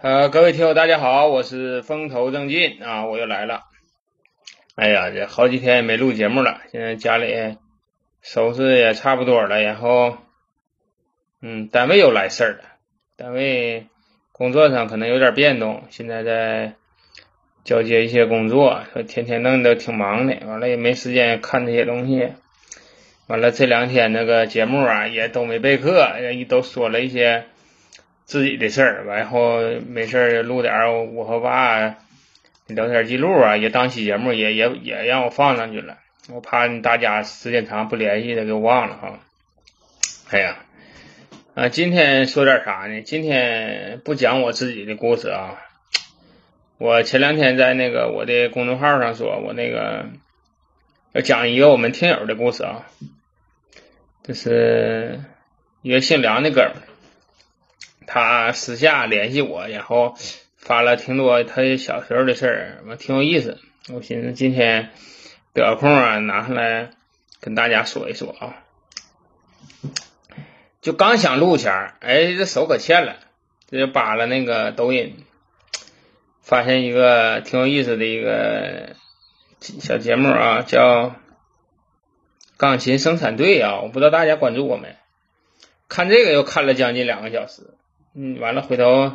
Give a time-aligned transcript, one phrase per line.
[0.00, 3.64] 呃，各位听友，大家好，我是风头正劲啊，我又来了。
[4.76, 7.56] 哎呀，这好几天也没录节目了，现在家里
[8.22, 10.18] 收拾也差不多了，然后，
[11.42, 12.60] 嗯，单位又来事儿了，
[13.16, 13.88] 单位
[14.30, 16.74] 工作上可能有点变动，现在在
[17.64, 22.34] 交接一些工作，说天天弄得挺忙的，完了也没时间看这些东西，
[23.26, 27.46] 完了这两天那个节目啊也都没备课，也都说了一些。
[28.28, 31.96] 自己的事儿，完后没事儿录点我和爸
[32.66, 35.96] 聊天记录啊，也当期节目，也也也让我放上去了。
[36.28, 39.18] 我怕大家时间长不联系的给忘了哈。
[40.28, 40.58] 哎呀，
[41.54, 43.00] 啊，今天说点啥呢？
[43.00, 45.56] 今天不讲我自己的故事啊。
[46.76, 50.04] 我前两天在那个我的公众号上说，我那个
[51.12, 52.84] 要讲一个我们听友的故事啊，
[54.22, 55.18] 这是
[55.80, 56.87] 一个姓梁的哥们儿。
[58.10, 60.16] 他私下联系我，然后
[60.56, 63.58] 发了挺多他小时候的事儿，完挺有意思。
[63.92, 64.88] 我寻思今天
[65.52, 66.88] 得空啊，拿上来
[67.38, 68.64] 跟大家说一说啊。
[70.80, 73.16] 就刚想录前，哎，这手可欠了，
[73.68, 75.14] 这就扒拉那个抖音，
[76.40, 78.96] 发现一个挺有意思的一个
[79.60, 81.10] 小节目啊，叫
[82.56, 83.82] 《钢琴生产队》啊。
[83.82, 84.96] 我不知道大家关注过没？
[85.90, 87.74] 看这个又看了将近两个小时。
[88.14, 89.12] 嗯，完了，回头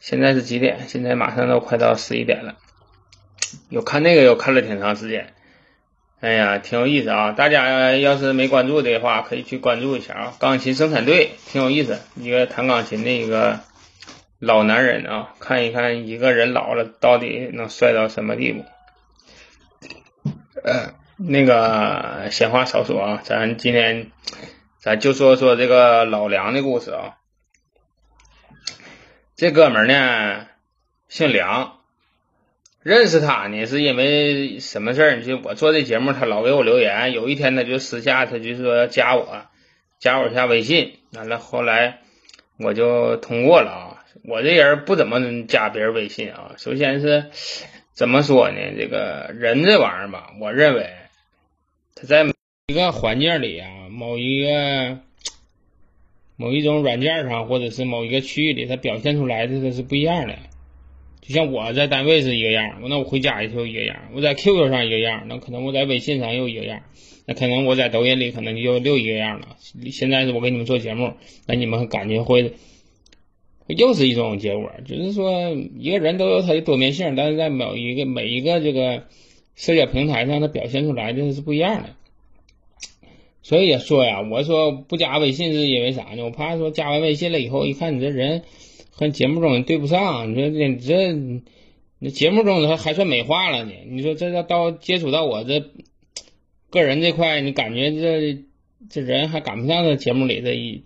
[0.00, 0.88] 现在是几点？
[0.88, 2.56] 现在马上都快到十一点了。
[3.70, 5.34] 有看那个，又看了挺长时间。
[6.20, 7.30] 哎呀，挺有意思啊！
[7.30, 10.34] 大家要是没关注的话，可以去关注一下啊。
[10.40, 13.60] 钢琴生产队挺有意思，一个弹钢琴的一个
[14.40, 18.64] 老男人啊，看一看一个人老了到底能帅到什么地步。
[20.64, 24.10] 呃，那个闲话少说啊，咱今天
[24.80, 27.17] 咱就说说这个老梁的故事啊。
[29.38, 30.48] 这哥们儿呢，
[31.08, 31.78] 姓梁，
[32.82, 35.22] 认识他呢是因为什么事儿？
[35.22, 37.12] 就我做这节目，他老给我留言。
[37.12, 39.46] 有一天，他就私下，他就说要加我，
[40.00, 40.98] 加我一下微信。
[41.12, 42.00] 完了，后来
[42.58, 44.04] 我就通过了啊。
[44.24, 46.54] 我这人不怎么加别人微信啊。
[46.58, 47.26] 首先是
[47.92, 48.56] 怎么说呢？
[48.76, 50.90] 这个人这玩意儿吧，我认为
[51.94, 52.26] 他在
[52.66, 54.98] 一个环境里啊，某一个。
[56.38, 60.36] 某一种软件上，或者是某一个区域里，它表现出来的它是不一样的。
[61.20, 66.80] 就像我在单位是一个样，那我回家也就一个样；我在 QQ 上一个样，那可能我在微信上又一个样，
[67.26, 69.56] 那可能我在抖音里可能就又一个样了。
[69.90, 71.12] 现在是我给你们做节目，
[71.46, 72.52] 那你们感觉会
[73.66, 79.02] 又是一种结果，就是说一个人都有他的多面性，但是在某一个每一个这个
[79.56, 81.90] 社交平台上，它表现出来的是不一样的。
[83.48, 86.22] 所以也说呀，我说不加微信是因为啥呢？
[86.22, 88.42] 我怕说加完微信了以后，一看你这人
[88.90, 90.30] 和节目中对不上。
[90.30, 91.42] 你说这这，
[91.98, 93.72] 那节目中还还算美化了呢。
[93.88, 95.64] 你说这到接触到我这
[96.68, 98.44] 个人这块，你感觉这
[98.90, 100.82] 这人还赶不上这节目里这一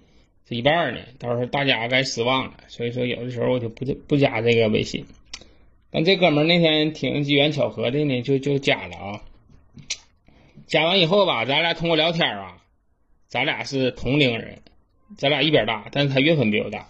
[0.49, 1.01] 这一半呢。
[1.19, 2.55] 到时候大家该失望了。
[2.69, 5.05] 所以说有的时候我就不不加这个微信。
[5.91, 9.21] 但这哥们那天挺机缘巧合的呢，就就加了啊。
[10.73, 12.57] 加完以后吧，咱俩通过聊天啊，
[13.29, 14.63] 咱俩是同龄人，
[15.19, 16.89] 咱俩一边大，但是他月份比我大，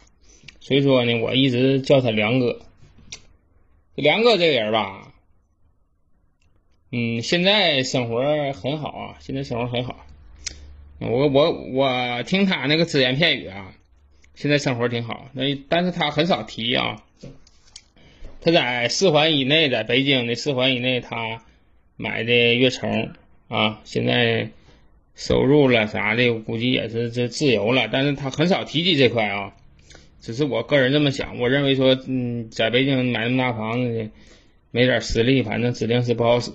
[0.60, 2.60] 所以说呢，我一直叫他梁哥。
[3.96, 5.12] 梁哥这个人吧，
[6.92, 10.06] 嗯，现在生活很好啊，现在生活很好。
[11.00, 13.74] 我我我听他那个只言片语啊，
[14.36, 15.28] 现在生活挺好。
[15.32, 17.02] 那但是他很少提啊，
[18.40, 21.42] 他在四环以内，在北京的四环以内，他
[21.96, 23.12] 买的悦城。
[23.52, 24.48] 啊，现在
[25.14, 29.52] 收入了啥的，我估计也是这自由了，但是他很少提及这块啊。
[30.22, 34.08] 只是我个人这么想，我认为说，嗯，在北京买那么大房子，
[34.70, 36.52] 没点实力，反正指定是不好使。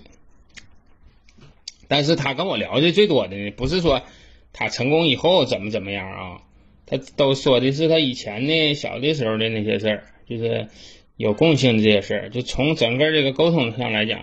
[1.88, 4.02] 但是他跟我聊的最多的呢，不是说
[4.52, 6.42] 他成功以后怎么怎么样啊，
[6.88, 10.68] 他都说的是他以前呢小的时候的那些事儿，就是
[11.16, 12.30] 有共性的这些事儿。
[12.32, 14.22] 就从整个这个沟通上来讲。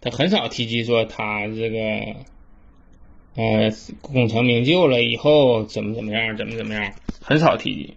[0.00, 2.16] 他很少提及说他这个，
[3.36, 3.70] 呃，
[4.00, 7.94] 功成名就了以后怎么怎么样，怎么怎么样，很少提及。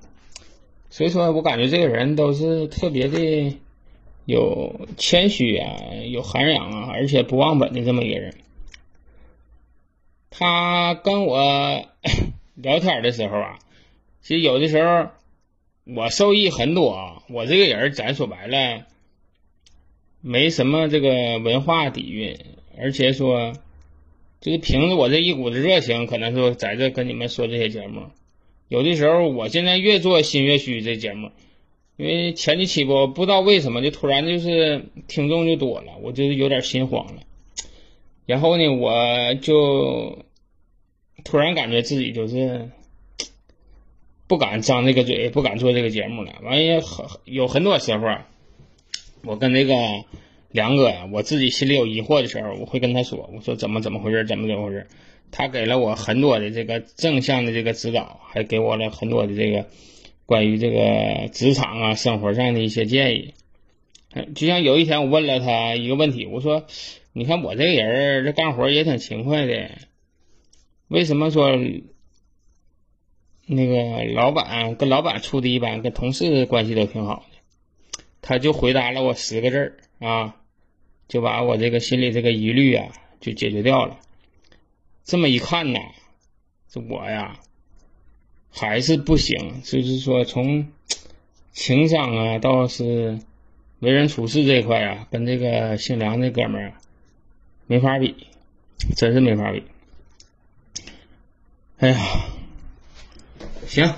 [0.89, 3.57] 所以说我感觉这个人都是特别的
[4.25, 5.65] 有谦虚啊，
[6.07, 8.35] 有涵养啊，而且不忘本的这么一个人。
[10.29, 11.85] 他跟我
[12.56, 13.59] 聊天的时候啊，
[14.21, 15.07] 其实有的时候
[15.85, 17.23] 我受益很多啊。
[17.29, 18.85] 我这个人咱说白了。
[20.25, 22.37] 没什么这个文化底蕴，
[22.77, 23.51] 而且说，
[24.39, 28.03] 就是凭着我这一股子热情，可能说在这跟你们说这些节目。
[28.69, 31.31] 有的时候，我现在越做心越虚这节目，
[31.97, 37.23] 因为前几期吧，不知道为什么就突然就是听众就多了，我就有点心慌了。
[38.25, 40.19] 然后呢，我就
[41.25, 42.69] 突然感觉自己就是
[44.27, 46.33] 不敢张这个嘴，不敢做这个节目了。
[46.43, 48.07] 完也很有很多时候，
[49.23, 49.75] 我跟那个
[50.51, 54.87] 梁哥呀，我自己心里有疑惑的时候，我会跟他说：“我说怎么怎么回事，怎么怎么回事。”
[55.31, 59.65] 他给了我很多的这个正向的这个指导，还给我了很多的这个
[60.25, 63.33] 关于这个职场啊、生活上的一些建议。
[64.35, 66.65] 就像有一天我问了他一个问题，我说。
[67.15, 69.69] 你看我这个人，这干活也挺勤快的，
[70.87, 71.55] 为什么说
[73.45, 77.23] 那个老板跟老板处的一般，跟同事关系都挺好？
[78.23, 80.35] 他就回答了我十个字儿啊，
[81.07, 82.87] 就把我这个心里这个疑虑啊
[83.19, 83.99] 就解决掉了。
[85.03, 85.79] 这么一看呢，
[86.69, 87.39] 这我呀
[88.49, 90.69] 还是不行，就是说从
[91.51, 93.19] 情商啊，倒是
[93.79, 96.73] 为人处事这一块啊，跟这个姓梁那哥们儿。
[97.65, 98.27] 没法比，
[98.97, 99.63] 真是没法比。
[101.77, 101.97] 哎呀，
[103.67, 103.93] 行，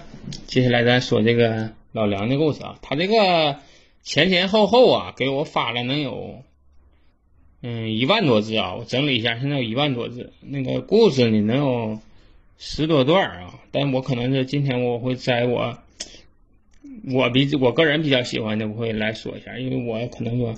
[0.48, 2.78] 接下来咱说这个老梁的故事啊。
[2.82, 3.60] 他这个
[4.06, 6.44] 前前后后啊，给我发了能有
[7.62, 8.76] 嗯一万多字啊。
[8.76, 10.32] 我整理一下，现在有一万多字。
[10.42, 12.00] 那个故事呢，能有
[12.60, 13.60] 十多段啊。
[13.72, 15.80] 但我可能是今天我会在我
[17.12, 20.56] 我比我个人比较喜欢的，我会来说一下，因为我可能说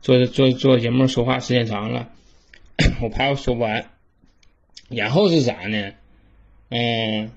[0.00, 2.08] 做做做节目说话时间长了。
[3.02, 3.90] 我怕我说不完，
[4.88, 5.92] 然后是啥呢？
[6.70, 7.30] 嗯，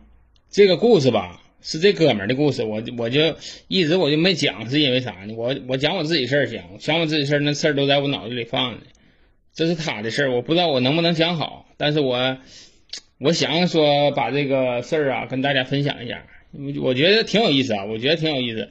[0.49, 2.63] 这个故事吧，是这哥们儿的故事。
[2.63, 3.35] 我我就
[3.67, 5.33] 一直我就没讲，是因为啥呢？
[5.35, 8.81] 我我讲我自己事儿讲，讲我自己事儿，那事儿都在我脑子里放着。
[9.53, 12.37] 这是他的事儿，我不知道我能不能讲好，但是我
[13.19, 16.25] 我想说把这个事儿啊跟大家分享一下，
[16.81, 18.69] 我觉得挺有意思啊，我觉得挺有意思，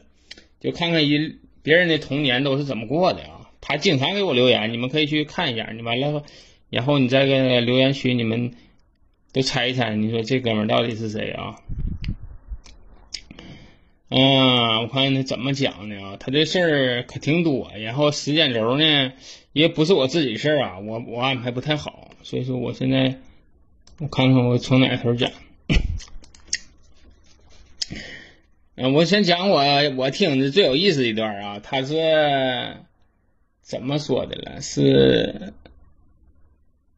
[0.61, 3.51] 就看看一别人的童年都是怎么过的啊。
[3.61, 5.71] 他经常给我留言，你们可以去看一下。
[5.75, 6.25] 你完了。
[6.71, 8.53] 然后你再个留言区，你们
[9.33, 11.57] 都猜一猜，你说这哥们儿到底是谁啊？
[14.11, 16.17] 嗯，我看他怎么讲的啊？
[16.19, 19.13] 他这事儿可挺多，然后时间轴呢
[19.53, 23.19] 也不是我自己事儿啊，我我安排不太好，所以说我现在
[23.99, 25.31] 我看看我从哪头讲。
[28.77, 29.63] 嗯，我先讲我
[29.97, 32.77] 我听的最有意思一段啊，他是
[33.61, 34.61] 怎么说的了？
[34.63, 35.53] 是。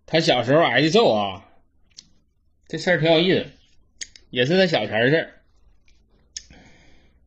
[0.07, 1.45] 他小时候挨的揍啊，
[2.69, 3.47] 这事儿挺有意思，
[4.31, 5.40] 也是他小前的事儿。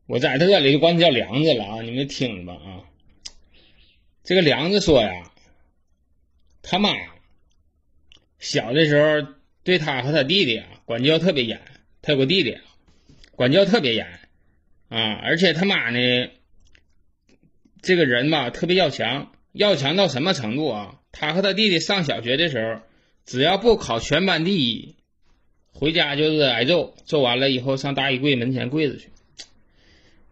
[0.06, 2.84] 我在这里就管他叫梁子了啊，你们听着吧啊。
[4.22, 5.30] 这个梁子说呀，
[6.62, 6.94] 他妈
[8.38, 9.26] 小的时候
[9.62, 11.60] 对他和他弟弟啊管教特别严，
[12.02, 12.58] 他有个弟弟，
[13.32, 14.06] 管教特别严
[14.88, 16.28] 啊，而且他妈呢，
[17.80, 21.00] 这个人吧特别要强，要强到什么程度啊？
[21.12, 22.82] 他和他弟弟上小学的时候，
[23.24, 24.96] 只要不考全班第一，
[25.72, 29.08] 回家就是挨揍，揍完了以后上大衣柜门前跪着去。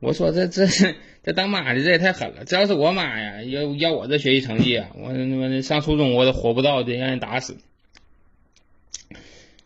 [0.03, 0.67] 我说这这
[1.23, 2.45] 这当妈的这也太狠了！
[2.45, 7.57] 这要是我妈呀，要要我这学习成绩啊，我他妈的上初中我都活不到，得让人打死。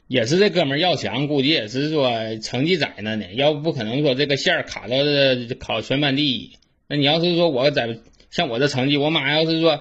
[0.06, 6.52] 也是这哥们要强，估计也是说成绩在那呢，要不不可能说这个线卡到这考全班第一。
[6.86, 7.98] 那你要是说我在
[8.30, 9.80] 像我这成绩，我妈要是说。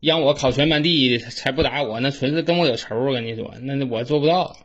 [0.00, 2.96] 让我考全班第一才不打我，那纯是跟我有仇。
[2.96, 4.56] 我跟你说，那我做不到。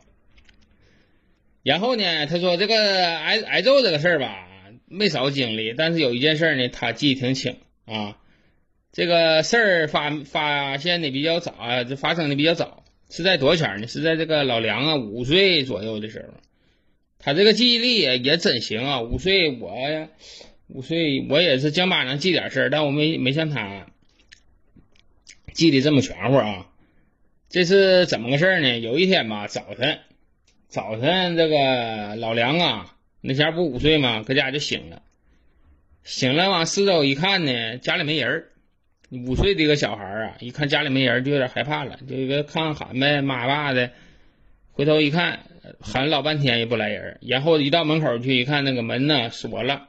[1.62, 4.48] 然后呢，他说这个挨挨揍这个事儿吧，
[4.92, 7.56] 没少经历，但是有一件事呢，他记得挺清
[7.86, 8.18] 啊。
[8.92, 13.86] 这个事儿发发现的比较早啊，这发生的比较早，是在多少前呢？
[13.86, 16.34] 是在这个老梁啊五岁左右的时候。
[17.18, 19.72] 他这个记忆力也也真行啊，五岁我
[20.68, 23.86] 五岁我也是将巴能记点事儿，但我没没像他。
[25.52, 26.66] 记得这么全乎啊！
[27.50, 28.78] 这是怎么个事呢？
[28.78, 29.98] 有一天吧，早晨，
[30.68, 34.22] 早晨这个老梁啊，那前不五岁吗？
[34.22, 35.00] 搁家就醒了，
[36.04, 38.44] 醒了往四周一看呢，家里没人。
[39.10, 43.90] 五岁的一个小孩啊，一看家里没人，就有点害怕了，就一个看喊呗，妈爸的。
[44.72, 45.40] 回头一看，
[45.80, 49.88] 喊老半天也不来人，然后一到门口去一看，那个门呢锁了，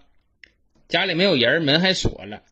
[0.89, 2.43] 家里没有人，门还锁了。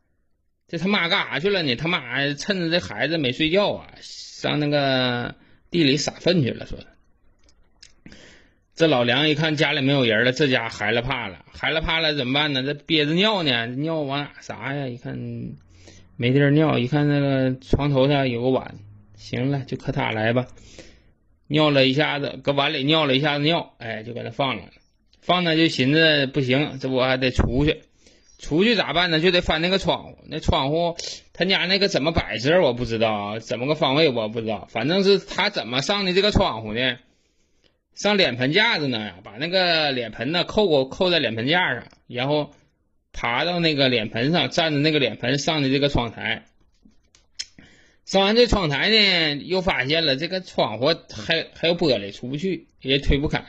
[0.69, 1.75] 这他妈干啥去了呢？
[1.75, 5.35] 他妈趁着这孩子没睡觉啊，上那个
[5.69, 6.65] 地里撒粪去了。
[6.65, 6.79] 说，
[8.81, 12.63] 这老梁一看家里没有人了，这家害了怕了，害了怕了怎么办呢？
[12.63, 14.88] 这憋着尿呢，尿往哪撒呀？
[14.88, 15.19] 一看
[16.17, 18.79] 没地儿尿，一看那个床头上有个碗，
[19.15, 20.47] 行了，就可他来吧。
[21.45, 24.63] 尿了一下子，搁碗里尿了一下子尿，哎，就搁那放了。
[25.21, 27.83] 放那就寻思不行，这不还得出去。
[28.39, 29.19] 出去咋办呢？
[29.19, 30.97] 就得翻那个窗户，那窗户
[31.33, 36.97] 他家那个怎么摆设我不知道啊，怎么个方位我不知道，反正是他怎么上的这个窗户呢？
[37.93, 42.51] 上脸盆架子呢，把那个脸盆呢扣过扣在脸盆架上，然后
[43.13, 46.45] 爬到那个脸盆上，站着那个脸盆上的这个窗台。
[48.05, 53.45] 上完这窗台呢，又发现了这个窗户还还有玻璃，出不去，也推不开。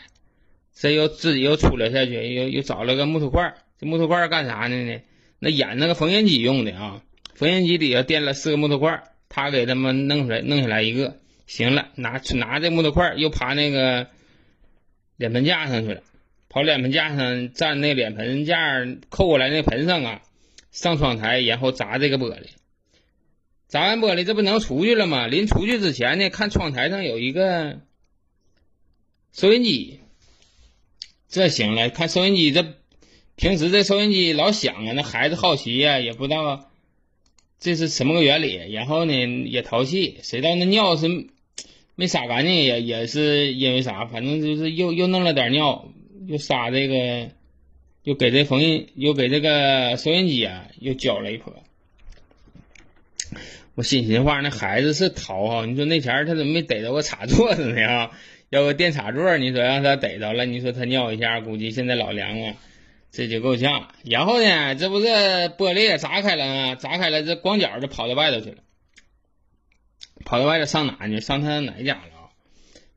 [0.75, 5.01] 这又自己又出来下去，又又找了个木头块这木头块干啥呢呢？
[5.39, 7.03] 那演那个缝纫机用的啊，
[7.35, 14.07] 缝纫机底下垫了四个木头块他给他们弄出来，弄下来一个，行了，拿拿这木头块又爬那个
[15.23, 16.03] 脸盆架上去了，
[16.49, 20.23] 跑脸盆架上站那脸盆架扣过来那盆上啊，
[20.73, 22.47] 上窗台，然后砸这个玻璃。
[23.69, 25.29] 砸完玻璃，这不能出去了吗？
[25.29, 27.79] 临出去之前呢，看窗台上有一个
[29.33, 30.01] 收音机，
[31.29, 31.89] 这行了。
[31.89, 32.75] 看收音机，这
[33.37, 36.69] 平时这收音机老响啊，那孩子好奇呀，也不知道
[37.61, 38.57] 这是什么个原理。
[38.73, 39.15] 然后呢，
[39.49, 41.07] 也淘气，谁知道那尿是
[41.95, 44.07] 没撒干净，也也是因为啥？
[44.07, 45.89] 反正就是又又弄了点尿，
[46.27, 47.29] 又撒这个，
[48.03, 51.53] 又给这缝纫，又给这个收音机啊，又浇了一泼。
[53.75, 58.11] 我心心话，那孩子是淘啊，你说那前他怎么没逮着个插座子呢？
[58.51, 62.57] 要个电插座，你说让他逮着了，你说他尿一下，估计现在老凉了，
[63.11, 63.89] 这就够呛。
[64.05, 66.75] 然后呢，这不是玻璃也砸开了啊？
[66.75, 68.57] 砸开了，这光脚就跑到外头去了，
[70.25, 71.21] 跑到外头上哪去？
[71.21, 72.31] 上他奶家了。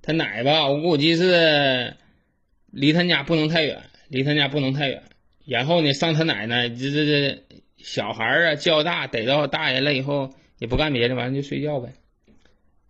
[0.02, 1.98] 他奶吧，我估计是
[2.72, 5.04] 离他家不能太远，离他家不能太远。
[5.46, 7.44] 然后呢，上他奶呢，这这这
[7.78, 10.34] 小孩啊叫大，逮到大人了以后。
[10.58, 11.96] 也不干别的，完了就睡觉呗。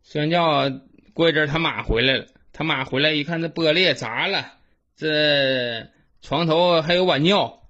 [0.03, 0.71] 睡完觉，
[1.15, 2.27] 过一阵他妈回来了。
[2.53, 4.53] 他妈回来一看，这玻璃砸了，
[4.95, 5.87] 这
[6.21, 7.63] 床头还有碗尿，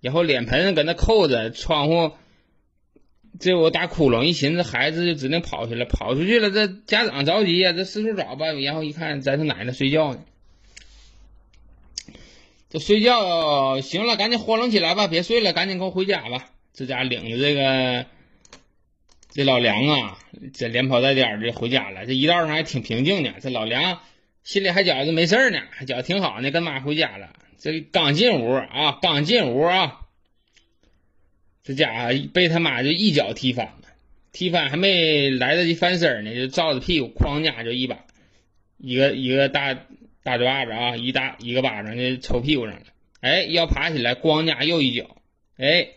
[0.00, 2.10] 然后脸盆搁那扣着，窗户
[3.40, 4.22] 这有大窟窿。
[4.22, 6.50] 一寻思，孩子就指定跑去了，跑出去了。
[6.50, 8.52] 这家长着急呀，这四处找吧。
[8.52, 10.20] 然后一看，在他奶奶睡觉呢。
[12.68, 16.44] 这睡觉行了，赶紧活楞起来吧，别睡了，赶紧给我回家吧。
[16.72, 18.06] 这家领着这个。
[19.32, 20.18] 这老梁啊，
[20.52, 22.04] 这连跑带颠的回家了。
[22.04, 23.32] 这一道上还挺平静的。
[23.40, 24.00] 这老梁
[24.42, 27.28] 心里还觉着没事呢，还觉得挺好呢，跟妈回家了。
[27.56, 29.99] 这刚进屋啊，刚进屋啊，
[31.62, 33.88] 这家伙被他妈就一脚踢翻了。
[34.32, 38.04] 踢翻还没来得及翻身呢，就照着屁股哐家就一把，
[38.78, 39.74] 一个一个大
[40.22, 42.82] 大嘴巴子啊，一大一个巴掌就抽屁股上了。
[43.20, 45.16] 哎，要爬起来，咣家又一脚，
[45.56, 45.88] 哎，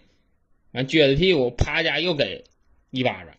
[0.72, 2.46] 完撅着屁股，啪家又给。
[2.96, 3.34] 一巴掌，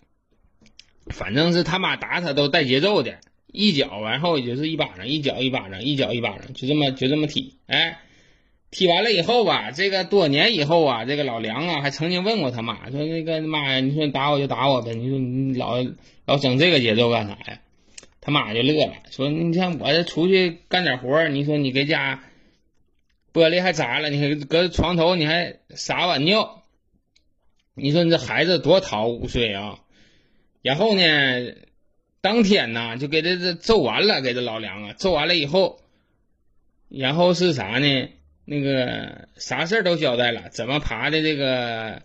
[1.11, 7.55] 反正是他妈打他都带节奏的，一脚完后也就是一巴掌，一脚一巴掌，一脚一巴掌，就这么就这么踢。
[7.67, 8.01] 哎，
[8.75, 15.77] 踢完了以后吧，这个多年以后啊，这个老梁啊还曾经问过他妈，说那个妈呀，你说你打我就打我呗，你说你老
[16.27, 17.61] 老整这个节奏干啥呀？
[18.21, 22.25] 他妈就乐了，说你看我这出去干点活你说你搁家
[23.33, 26.65] 玻璃还砸了，你还搁床头你还撒碗尿。
[27.77, 29.81] 你说你这孩子多淘，五岁啊！
[30.63, 31.03] 然后呢，
[32.21, 35.81] 当天呢就给他这揍完了，给这老梁啊揍完了以后，
[36.89, 38.09] 然后是啥呢？
[38.45, 42.03] 那个啥事儿都交代了，怎么爬的这个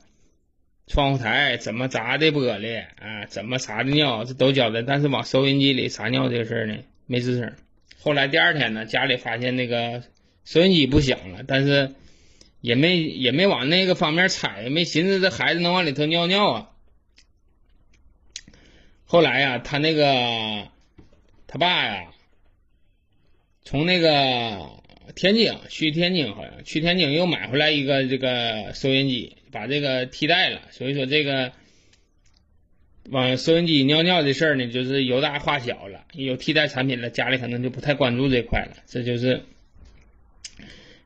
[0.87, 4.81] 窗户台，怎么砸的玻璃啊，怎么撒的尿，这都交代。
[4.81, 7.53] 但是往收音机里撒尿这个事儿呢，没吱声。
[8.01, 10.03] 后来第二天呢，家里发现那个
[10.45, 11.93] 收音机不响了，但是。
[12.61, 16.69] 也没也没往那个方面猜，也没寻思这孩子能往里头尿尿啊。
[19.05, 20.67] 后来呀，他那个
[21.47, 22.11] 他爸呀，
[23.63, 24.78] 从那个
[25.15, 30.61] 天津去天津，好像去天津又买回来一个这个收音机，把这个替代了。
[30.71, 31.51] 所以说这个
[33.09, 38.77] 往收音机尿尿的事儿呢，就是由大化小了，有替代产品了，家里可能就不太关注这块了。
[38.87, 39.43] 这就是。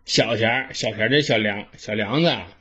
[0.05, 2.57] 小钱小钱的小梁小梁子啊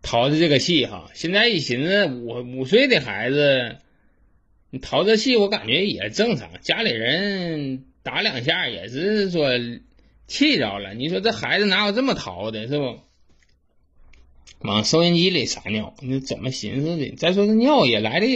[0.00, 3.76] 淘的这个气哈，现在一寻思，五五岁的孩子，
[4.70, 6.48] 你淘这气，我感觉也正常。
[6.62, 9.50] 家里人打两下也是说
[10.26, 10.94] 气着了。
[10.94, 12.98] 你说这孩子哪有这么淘的，是不？
[14.60, 17.14] 往收音机里撒尿，你怎么寻思的？
[17.16, 18.26] 再说这尿也来的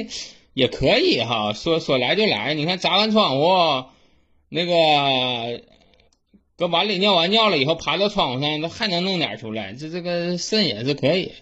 [0.52, 2.52] 也可以哈，说说来就来。
[2.52, 3.88] 你看砸完窗户
[4.50, 5.62] 那个。
[6.54, 11.32] 搁碗里尿完尿了以后，爬到窗户上，那还能弄点出来，这这个肾也是可以。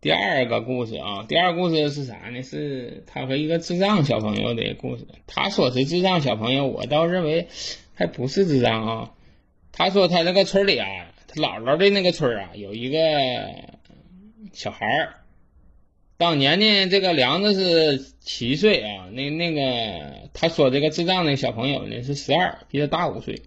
[0.00, 2.42] 第二个故事啊，第二个故事是啥呢？
[2.42, 5.06] 是他和一个智障小朋友的故事。
[5.26, 7.48] 他说是智障小朋友，我倒认为
[7.94, 9.12] 还不是智障啊。
[9.72, 10.86] 他说他那个村里啊，
[11.28, 12.98] 他姥姥的那个村啊，有一个
[14.54, 15.16] 小孩儿。
[16.16, 23.42] 当年呢，这个梁子是七岁啊，那那个他说这个智障那个小朋友呢是十二，比他大五岁。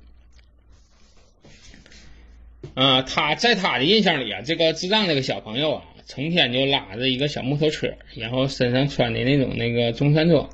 [2.75, 10.49] 啊，他在他的印象里啊，这个智障这个小朋友啊，成天就拉着一个小木头车，然后身上穿的那种那个中山装，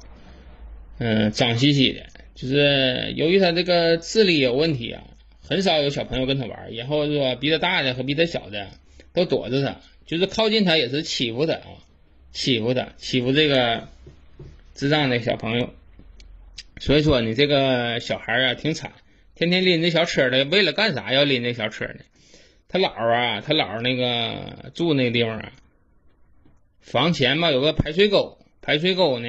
[0.97, 2.05] 嗯，脏兮兮的。
[2.35, 5.03] 就是由于他这个智力有问题啊，
[5.41, 8.67] 很少有小朋友跟他玩，然后说比他大的和比他小的
[9.13, 11.83] 都躲着他，就是靠近他也是欺负他啊。
[12.31, 13.87] 欺负他，欺负这个
[14.75, 15.73] 智障的小朋友，
[16.79, 18.91] 所以说你，这个小孩啊挺惨，
[19.33, 22.01] 天天拎着小车的，为了干啥要拎着小车呢？
[22.69, 25.51] 他姥啊，他姥那个住那个地方啊，
[26.79, 29.27] 房前吧有个排水沟，排水沟呢，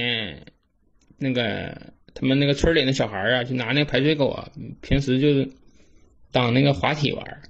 [1.18, 5.50] 那个他们那个村里那小孩啊，就拿那个排水沟啊，平时就是
[6.30, 7.42] 当那个滑梯玩。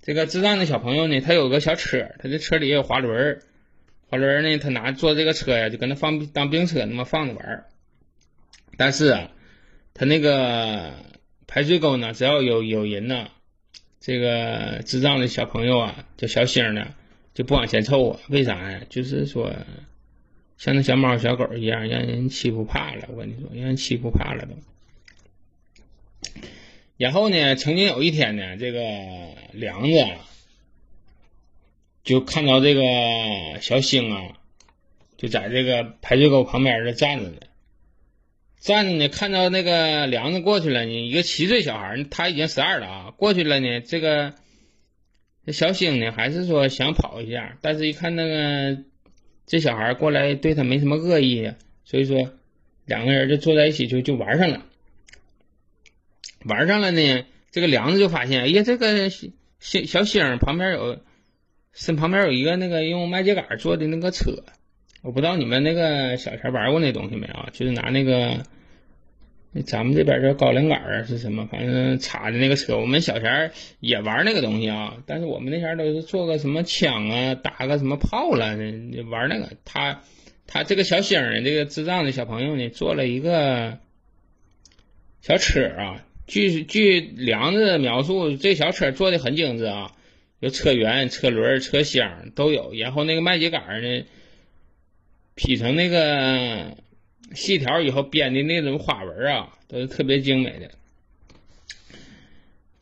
[0.00, 3.42] 这个智障的小朋友呢，他有个小车，他这车里也有滑轮。
[4.10, 4.56] 滑轮呢？
[4.56, 7.66] 他拿坐这个车呀，就跟他放当兵车那么放着玩。
[8.78, 9.30] 但是啊，
[9.92, 10.94] 他那个
[11.46, 13.28] 排水沟呢，只要有有人呢，
[14.00, 16.94] 这个智障的小朋友啊，叫小星呢，
[17.34, 18.20] 就不往前凑啊。
[18.28, 18.82] 为啥呀？
[18.88, 19.52] 就是说，
[20.56, 23.08] 像那小猫小狗一样，让人欺负怕了。
[23.10, 24.52] 我跟你说，让人欺负怕了都。
[26.96, 28.80] 然后呢，曾经有一天呢，这个
[29.52, 30.06] 梁子。
[32.04, 34.32] 就看到这个小星啊，
[35.18, 37.36] 就在这个排水沟旁边这站着呢，
[38.60, 44.34] 站着呢，看到那个梁子过去了呢，一个七岁小孩，他已经十二了啊，过去了呢，这个
[45.52, 48.82] 小星呢，还是说想跑一下，但是一看那个
[49.46, 51.52] 这小孩过来对他没什么恶意，
[51.84, 52.32] 所以说
[52.84, 54.62] 两个人就坐在一起就就玩上了，
[56.44, 61.00] 玩上了呢，这个梁子就发现，哎呀，这个星小星旁边有。
[61.74, 64.42] 身旁边有一个那个用麦秸秆做的那个车，
[65.02, 67.50] 我不知道你们那个小前玩过那东西没有？
[67.52, 68.44] 就是拿那个，
[69.64, 71.46] 咱们这边叫高粱杆啊，是什么？
[71.46, 72.76] 反正插的那个车。
[72.76, 78.56] 我们小前也玩那个东西啊，但是我们那前都是做个什么枪啊，打个什么炮了，
[79.08, 79.50] 玩那个。
[79.64, 80.02] 他
[80.46, 83.78] 他这个小星呢，这个智障的小朋友呢，做了一个
[85.20, 86.04] 小车啊。
[86.26, 89.92] 据据梁子描述，这小车做的很精致啊。
[90.40, 94.04] 有车辕、车轮、车厢都有，然后那个麦秸秆呢，
[95.38, 96.76] 劈成那个
[97.32, 100.72] 细条以后编的那种花纹啊，都是特别精美的。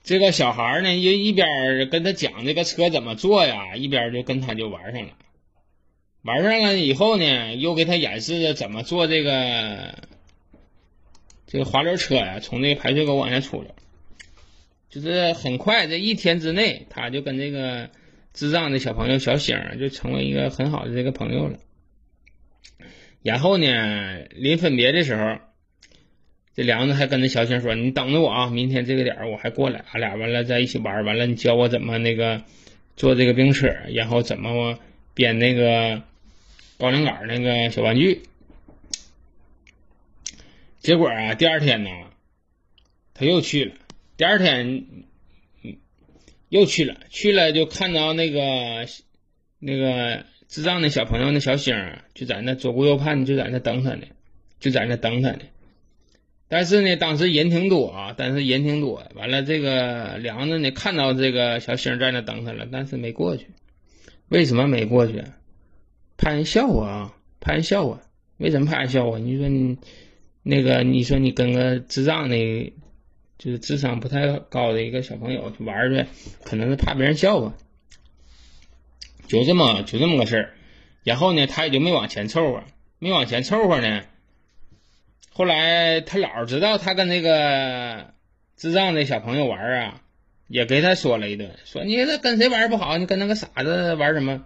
[0.03, 5.13] 这个小孩呢，就一边跟他讲这个车怎么做呀，一边就跟他就玩上了。
[6.23, 9.99] 玩上了以后呢，又给他演示着怎么做这个
[11.47, 13.69] 这个滑轮车呀，从那个排水沟往下出来。
[14.89, 17.91] 就是很快，这一天之内，他就跟这个
[18.33, 21.59] 智障的小朋友小星就成为一个很好的这个朋友了。
[23.27, 25.39] 然后呢，临分别的时候，
[26.55, 32.45] 这梁子还跟那小星说：“你等着我啊，明天这个点我还过来，俺俩完了在一起玩，完了你教我怎么那个
[32.95, 34.79] 坐这个冰车，然后怎么
[35.13, 36.03] 编那个
[36.79, 38.23] 高粱杆那个小玩具。”
[40.79, 41.91] 结果啊，第二天呢，
[43.13, 43.75] 他又去了。
[44.17, 44.87] 第二天，
[46.49, 48.87] 又去了，去了就看到那个
[49.59, 54.07] 那个智障的小朋友，那小星啊，就在那左顾右盼，就在那等他呢，
[54.61, 55.41] 就在那等他呢。
[56.49, 59.03] 但是呢，当时人挺多啊，但是人挺多。
[59.15, 63.47] 完了，这个梁子呢，看到这个小星在那等他了，但是没过去。
[64.29, 65.23] 为什么没过去？
[66.17, 68.01] 怕人笑话啊，怕人笑话。
[68.39, 69.19] 为什么怕人笑话？
[69.19, 69.79] 你说你
[70.43, 72.73] 那个，你说你跟个智障的。
[73.39, 76.07] 就是智商不太高的一个小朋友去玩去，
[76.43, 77.55] 可能是怕别人笑话，
[79.27, 80.55] 就这么就这么个事儿。
[81.05, 82.65] 然后呢，他也就没往前凑合，
[82.99, 84.03] 没往前凑合呢。
[85.33, 88.13] 后来他姥知道他跟那个
[88.57, 90.01] 智障的小朋友玩啊，
[90.49, 94.45] 也给他说了一顿，说你这跟谁玩不好，你跟那个傻子玩什么？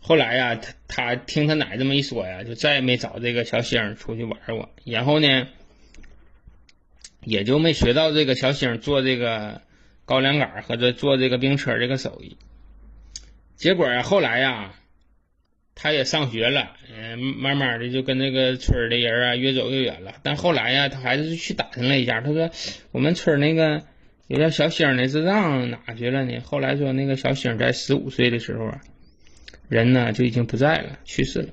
[0.00, 4.68] 后来呀，他他听他奶这么一说呀，就再也没找这个小星出去玩过。
[4.84, 5.46] 然后呢？
[7.24, 9.60] 也就没学到这个小星做这个
[10.06, 12.38] 高粱杆或者做这个冰车这个手艺。
[13.58, 14.72] 结果啊，后来呀，
[15.74, 20.14] 他也上学了，嗯，慢慢的就跟那个村的人啊越走越远了。
[20.22, 22.50] 但后来呀，他还是去打听了一下，他说
[22.92, 23.82] 我们村那个
[24.28, 26.40] 有叫小星的智障哪去了呢？
[26.44, 28.80] 后来说那个小星在十五岁的时候啊，
[29.68, 31.48] 人呢就已经不在了，去世了。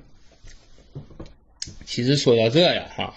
[1.84, 3.14] 其实说到这呀，哈。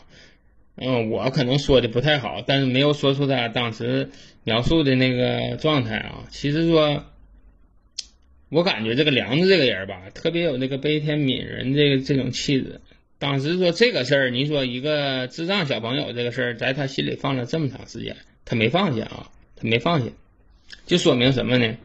[0.81, 4.09] 嗯，我可能说的不太好，但是没有说出他当时
[4.43, 7.03] 描述的那个状态啊，其实说，
[8.49, 12.81] 我感觉这个梁子这个人吧，特别有那个悲天悯人这个这种气质。
[13.19, 20.11] 当时说这个事儿，你说一个智障小朋友这个事儿，在他心里放了这么长时间，他没放下啊，他没放下，
[20.85, 21.77] 就说明什么呢？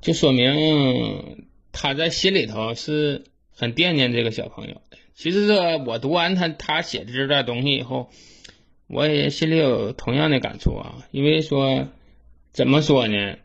[0.00, 3.22] 就说明他在心里头是
[3.54, 4.98] 很惦念这个小朋友的。
[5.14, 8.10] 其实这我读完他他写的这段东西以后，
[8.88, 11.06] 我也心里有同样的感触啊。
[11.10, 11.88] 因为说
[12.52, 13.36] 怎么说呢？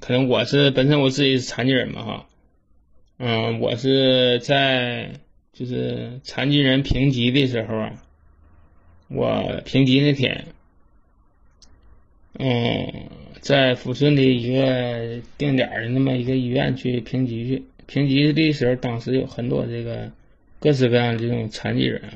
[0.00, 2.26] 可能我是本身我自己是残疾人嘛哈。
[3.20, 5.10] 嗯，我是在
[5.52, 8.04] 就是残疾人评级的时候啊，
[9.08, 10.46] 我评级那天，
[12.38, 13.08] 嗯，
[13.40, 20.12] 在抚顺的一个定点的那么一个医院去评级去，评级的时候，当时有很多这个
[20.60, 22.14] 各式各样的这种残疾人啊，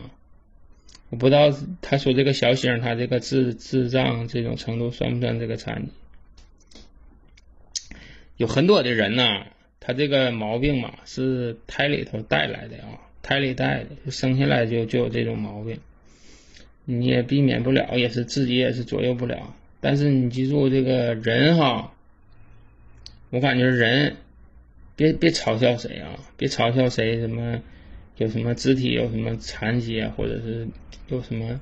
[1.10, 5.92] 我不知道他说这个小星他这个智智障这种程度算不算这个残疾？
[8.42, 9.46] 有很多的人呢。
[9.84, 15.76] 他这个毛病嘛，是胎里头带来的啊，胎里带的，生下来就就有这种毛病，
[16.84, 19.56] 你也避免不了，也是自己也是左右不了。
[19.80, 21.92] 但是你记住，这个人哈，
[23.30, 24.14] 我感觉人
[24.94, 27.60] 别别嘲笑谁啊，别嘲笑谁什么
[28.18, 30.68] 有什么肢体有什么残疾啊，或者是
[31.08, 31.58] 有什么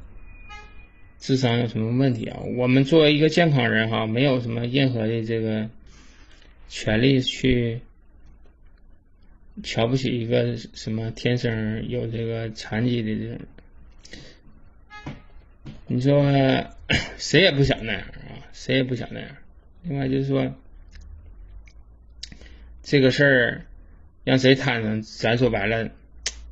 [1.19, 2.39] 智商有什么问题啊。
[2.59, 5.71] 我们作为一个健康人哈，没有什么任何的这个
[6.71, 7.83] 权利去。
[9.63, 13.47] 瞧不起一个什么天生有这个残疾的人，
[15.87, 16.25] 你说
[17.19, 19.29] 谁也不想那样啊，谁也不想那样。
[19.83, 20.55] 另外就是说，
[22.83, 23.67] 这个事儿
[24.25, 25.91] 让谁摊上，咱说白了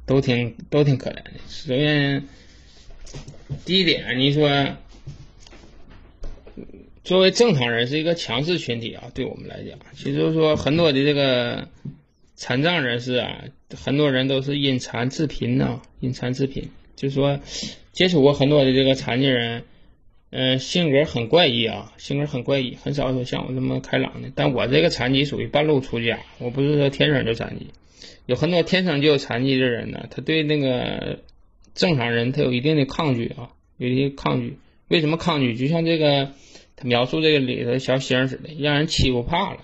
[0.05, 1.31] 都挺都挺可怜的。
[1.49, 2.25] 首先，
[3.65, 4.77] 第一点，你说
[7.09, 11.69] 作为正常人是一个强势群体啊，对我们来讲，其实说很多的这个。
[12.41, 16.69] 残障人士啊，很多人都是因残致贫呐，因残致贫。
[16.95, 17.41] 就说
[17.91, 19.65] 接触过很多的这个残疾人，
[20.31, 24.31] 嗯，性格很怪异啊，性格很怪异，很少说像我这么开朗的。
[24.37, 27.67] 但我这个残疾属于半路出家，我不是说天生就残疾。
[28.27, 31.19] 有很多天生就有残疾的人呢，他对那个
[31.75, 34.59] 正常人他有一定的抗拒啊，有一些抗拒。
[34.87, 35.57] 为什么抗拒？
[35.57, 36.31] 就像这个
[36.81, 39.59] 他描述这个里头小星似的，让人欺负怕了。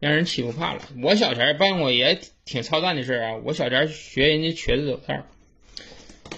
[0.00, 0.82] 让人欺负怕了。
[1.00, 3.36] 我小前办过也挺操蛋的事啊。
[3.44, 5.24] 我小前学人家瘸子走道，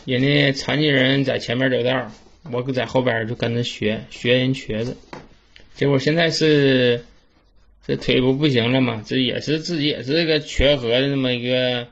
[0.05, 2.13] 人家残疾人在前面走道，
[2.53, 4.99] 我在后边就跟着学学人瘸子。
[5.75, 7.07] 结果现在是
[7.87, 11.89] 这腿不不行了嘛，这也是自己也是这个瘸和的那么一个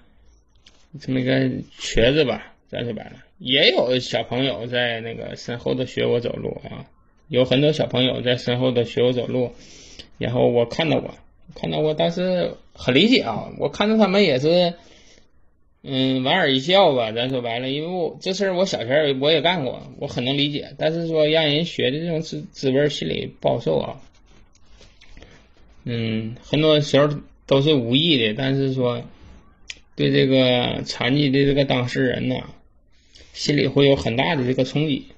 [1.01, 2.53] 这么一个瘸子吧。
[2.69, 6.85] 咱说白了，也有小朋友在那个身后头学我走路啊，
[7.28, 9.52] 有很多小朋友在身后的学我走路，
[10.18, 11.14] 然后我看到过。
[11.54, 13.52] 看到过，但是很理解啊。
[13.58, 14.72] 我看到他们也是，
[15.82, 17.12] 嗯，莞尔一笑吧。
[17.12, 20.74] 咱说白了，因为我这事儿我小时候我也干过，我很能理解。
[20.78, 24.00] 但是说让人学的这种滋滋味，心里不好受啊。
[25.85, 27.14] 嗯，很多时候
[27.46, 29.02] 都是无意的，但是说
[29.94, 32.37] 对这个残疾的这个当事人呢，
[33.35, 35.08] 心里会有很大的这个冲击。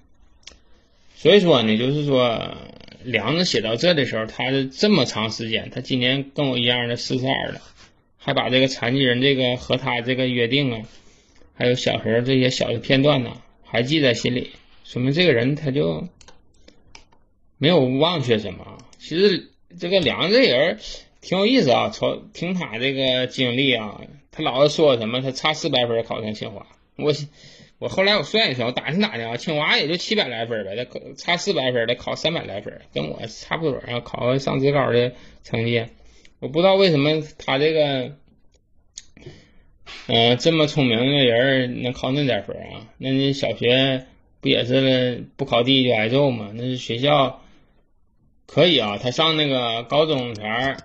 [1.25, 2.55] 所以说呢，就是说。
[3.07, 7.61] 梁子写到这的时候，他是这么长时间，他今年跟我一样的四十二了，
[8.17, 10.81] 还把这个残疾人这个和他这个约定啊，
[11.55, 14.53] 还有小时候这些小的片段呢，还记在心里，
[14.85, 16.09] 说明这个人他就
[17.59, 18.79] 没有忘却什么。
[18.99, 20.79] 其实这个梁子这人
[21.21, 27.13] 挺有意思啊，从听他这个经历啊，他老是说什么他差四百分考上清华，我。
[27.85, 35.85] 我后来我算一算，我打听打听啊，清华也就七百来分呗，他差四百分得考三百来分，跟我差不多啊，考个上职高的成绩。
[36.41, 38.13] 我不知道为什么他这个，
[40.07, 42.89] 嗯，这么聪明的人能考那点分啊？
[42.97, 44.07] 那你小学
[44.41, 46.53] 不也是不考第一就挨揍吗？
[46.55, 47.43] 那是学校
[48.47, 50.79] 可以啊，他上那个高中前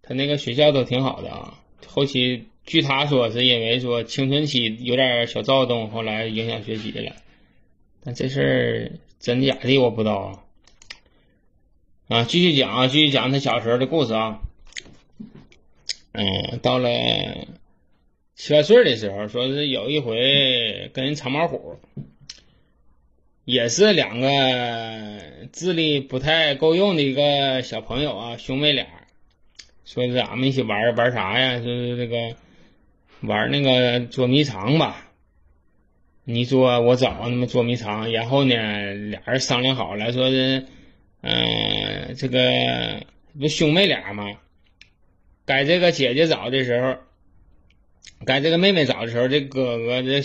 [0.00, 1.54] 他那个学校都挺好的啊，
[1.88, 2.46] 后期。
[2.66, 7.12] 据他说，是因为说青春期有点小躁动，后来影响学习了。
[8.02, 10.42] 但这事儿真假的我不知道啊。
[12.08, 14.40] 啊继续讲啊，继续讲他小时候的故事啊。
[16.10, 16.88] 嗯，到了
[18.34, 21.78] 七八岁的时候，说是有一回跟人藏猫虎，
[23.44, 25.20] 也是两个
[25.52, 28.86] 智力不太够用的一个小朋友啊，兄妹俩，
[29.84, 31.58] 说是俺们一起玩玩啥呀？
[31.60, 32.34] 就是这个。
[33.20, 35.08] 玩那个捉迷藏吧，
[36.24, 38.12] 你做我找，那么捉迷藏。
[38.12, 40.66] 然后呢，俩人商量好了，说是，
[41.22, 43.04] 嗯，这个
[43.38, 44.24] 不兄妹俩吗？
[45.44, 46.96] 该这个姐姐找的时候，
[48.24, 50.20] 该这个妹妹找的时候，这哥哥这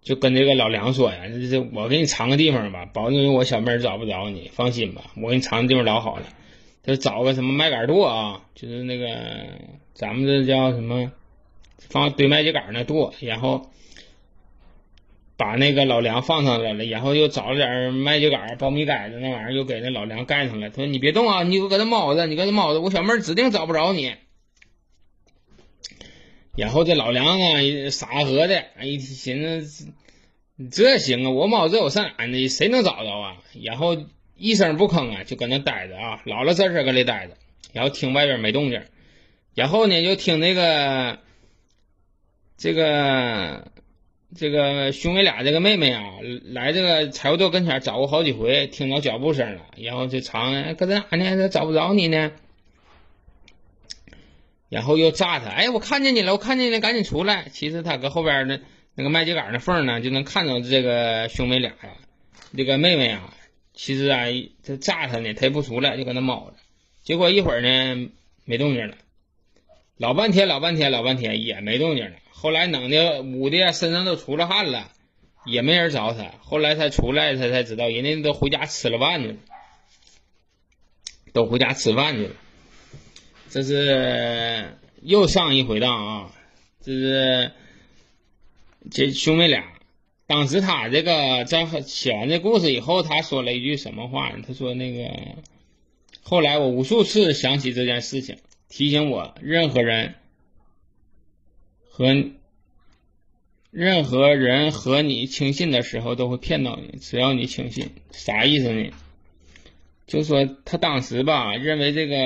[0.00, 6.26] 就跟这个老梁说呀：“这这我给你藏个地方吧，保证我小妹找不着你，放心吧，我给你藏的地方老好了。
[6.84, 9.08] 就找个什么麦秆垛啊，就是那个
[9.92, 11.12] 咱们这叫什么，
[11.78, 13.70] 放堆麦秸秆那垛，然后
[15.36, 20.68] 把那个老梁放上来了，然后又找了点麦秸秆、苞米杆子那玩意儿，又给那老梁盖上了。
[20.70, 24.14] 他说：你别动啊，你搁那猫着，你搁那猫着，我小妹指定找不着你。”
[26.56, 27.60] 然后这老梁啊，
[27.90, 29.92] 傻呵的，一寻思，
[30.72, 32.48] 这行啊，我猫这我上哪呢？
[32.48, 33.36] 谁能找着啊？
[33.62, 33.96] 然后
[34.36, 37.36] 一声不吭啊，就搁那待着啊，老老实实搁那待着，
[37.72, 38.82] 然后听外边没动静，
[39.54, 41.20] 然后呢，就听那个
[42.58, 43.70] 这个
[44.36, 46.02] 这个兄妹俩这个妹妹啊，
[46.44, 51.48] 来这个柴火垛跟前找过好几回，听到脚步声了，然后就藏搁哪呢？
[51.48, 52.32] 找不着你呢。
[54.68, 57.48] 然后又炸他，哎，我看见你了，我看见你了，赶紧出来！
[57.50, 58.60] 其实他搁后边的
[58.94, 61.96] 那个麦秸秆那缝呢，就能看到这个兄妹俩呀，
[62.54, 63.32] 这个妹妹啊，
[63.72, 64.24] 其实啊，
[64.62, 66.56] 这炸他呢，他也不出来，就搁那猫着。
[67.02, 68.10] 结果一会儿呢，
[68.44, 68.96] 没动静了，
[69.96, 72.16] 老半天，老半天，老半天也没动静了。
[72.40, 74.92] 后来冷的捂的身上都出了汗了，
[75.44, 76.34] 也没人找他。
[76.40, 79.34] 后来他出来，他才知道人家都回家吃了饭去了，
[81.32, 82.34] 都回家吃饭去了。
[83.50, 86.30] 这是又上一回当啊！
[86.80, 87.50] 这是
[88.88, 89.64] 这兄妹俩，
[90.28, 94.44] 当时他这个在写完这故事以后，他说了一句什么话呢？
[94.46, 95.10] 他说：“那个
[96.22, 100.14] 后来我无数次想起这件事情，提醒我，任何人
[101.98, 102.30] 和
[103.72, 106.96] 任何人和你轻信的时候，都会骗到你。
[107.00, 108.92] 只要你轻信，啥意思呢？
[110.06, 112.16] 就说他当时吧，认为这个。”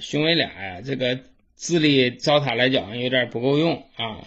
[0.00, 1.20] 兄妹俩呀，这个
[1.54, 4.24] 智力照他来讲有点不够用啊，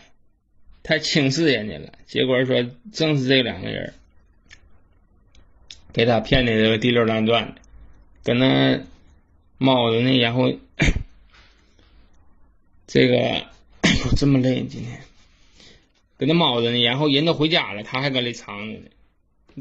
[0.83, 1.91] 太轻视人家了。
[2.05, 3.95] 结果说正是这两个人
[5.91, 7.61] 给他骗的这个滴溜乱转的，
[8.23, 8.79] 跟那
[9.57, 10.53] 猫着呢，然后
[12.85, 13.47] 这个
[14.09, 14.99] 这么累今天，
[16.17, 18.85] 搁那猫着呢，然后人都回家了，他还搁里藏着呢。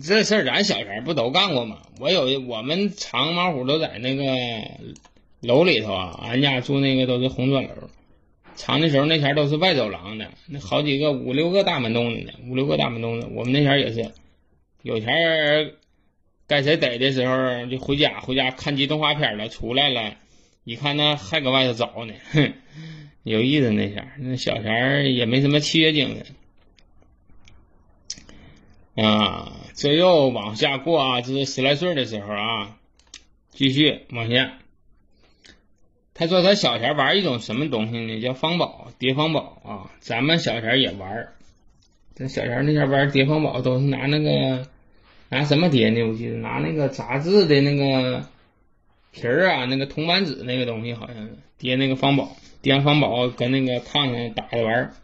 [0.02, 1.83] 这事儿咱小前不都干过吗？
[2.00, 4.24] 我有我们藏猫虎都在那个。
[5.40, 7.90] 楼里头啊，俺家住那个都是红砖楼，
[8.54, 13.28] 藏的时候那前都是外走廊的，那好几个五六个大门洞子呢，五六个大门洞子。
[13.35, 14.11] 我们那前也是，
[14.80, 15.12] 有前
[16.46, 20.16] 该谁逮的时候就回家，回家看集动画片了，出来了，
[20.64, 22.54] 一看那还搁外头找呢，哼，
[23.24, 26.16] 有意思那前那小前也没什么契约精
[28.94, 29.52] 神啊。
[29.74, 32.76] 这又往下过啊，这是十来岁的时候啊，
[33.50, 34.52] 继续往下。
[36.14, 38.20] 他说他小前玩一种什么东西呢？
[38.20, 39.90] 叫方宝叠方宝啊！
[39.98, 41.26] 咱们小前也玩。
[42.14, 44.68] 咱小前那前玩叠方宝都是拿那个
[45.28, 46.02] 拿什么叠呢？
[46.04, 48.28] 我记得拿那个杂志的那个
[49.14, 52.37] 皮儿啊，那个铜板纸那个东西，好像是叠那个方宝。
[52.61, 54.94] 叠方宝跟那个炕上打着玩。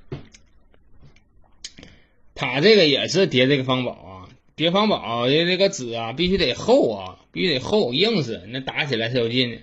[2.35, 9.59] 他这个也是叠这个方宝啊，叠方宝的这个纸啊，必须得厚啊，必须得厚硬实，那打起来才有劲呢。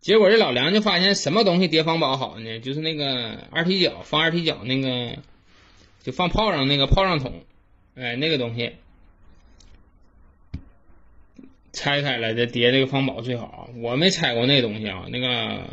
[0.00, 2.60] 结果这老梁就发现什么东西叠方宝好呢？
[2.60, 5.16] 就是那个二踢脚放二踢脚那个，
[6.02, 7.32] 就放炮仗那个炮仗筒，
[7.94, 8.72] 哎，那个东西
[11.74, 13.68] 拆开了再叠这个方宝最好。
[13.82, 15.64] 我没拆过那东西啊，那个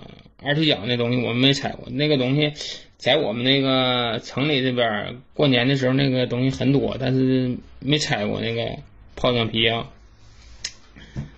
[0.44, 1.88] 二踢脚那东西我没拆过。
[1.90, 2.52] 那个东西
[2.98, 8.80] 在我们那个城里这边过年的时候，那个东西很多，但是没拆过那个
[9.16, 9.90] 炮仗皮啊。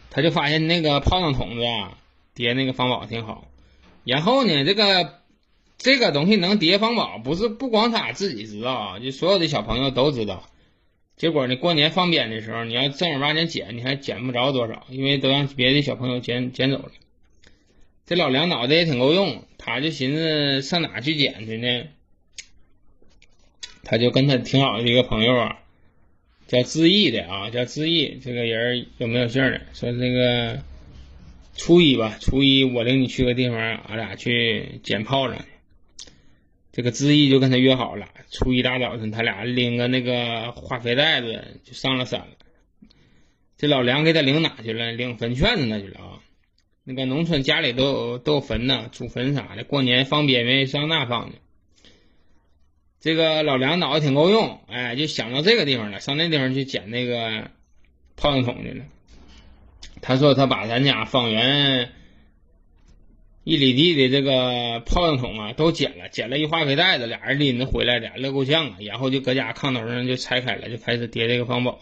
[0.10, 1.98] 他就发现那个炮仗筒子啊。
[2.36, 3.48] 叠那个方宝挺好，
[4.06, 5.20] 然后呢，这个
[5.78, 10.50] 这个东西能叠方宝，不是不光他自己知道啊，就所有的小朋友都知道。
[11.16, 16.92] 结果呢，过年放鞭的时候，你要正儿八经捡，你还捡不着多少，因为都让别的小朋友捡捡走了。
[18.06, 21.86] 这老梁脑袋也挺够用，他就寻思上哪去捡去呢？
[23.84, 25.60] 他就跟他挺好的一个朋友啊，
[26.48, 29.62] 叫志毅的啊，叫志毅，这个人有没有姓的？
[29.74, 30.62] 说这个。
[31.56, 35.46] 初一吧，初一我领你去个地方，俺俩去捡炮仗去。
[36.72, 42.28] 这个志毅就跟他约好了，初一大早晨，他俩拎个那个化肥袋子就上了山了。
[43.58, 44.92] 这老梁给他领哪去了？
[44.92, 46.20] 领坟圈子那去了啊。
[46.84, 51.38] 那个农村家里都有都有坟呢，祖坟啥的，过年放鞭愿意上那放去。
[53.00, 57.52] 这个老梁脑子挺够用，哎，就想到这个地方了，上那地方去捡那个
[58.18, 58.86] 炮仗筒去了。
[60.02, 61.92] 他说他把咱家方圆
[63.44, 68.78] 一里地的这个炮仗筒啊都捡了，捡了一化肥袋子，俩人拎着回来的，乐够呛啊。
[68.80, 71.80] 然后就搁家炕头上就拆开了，就开始叠这个方宝。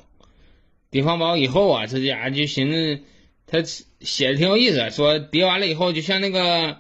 [0.90, 3.04] 叠方宝以后啊，这家伙就寻思
[3.46, 6.80] 他写的挺有意思，说叠完了以后就像那个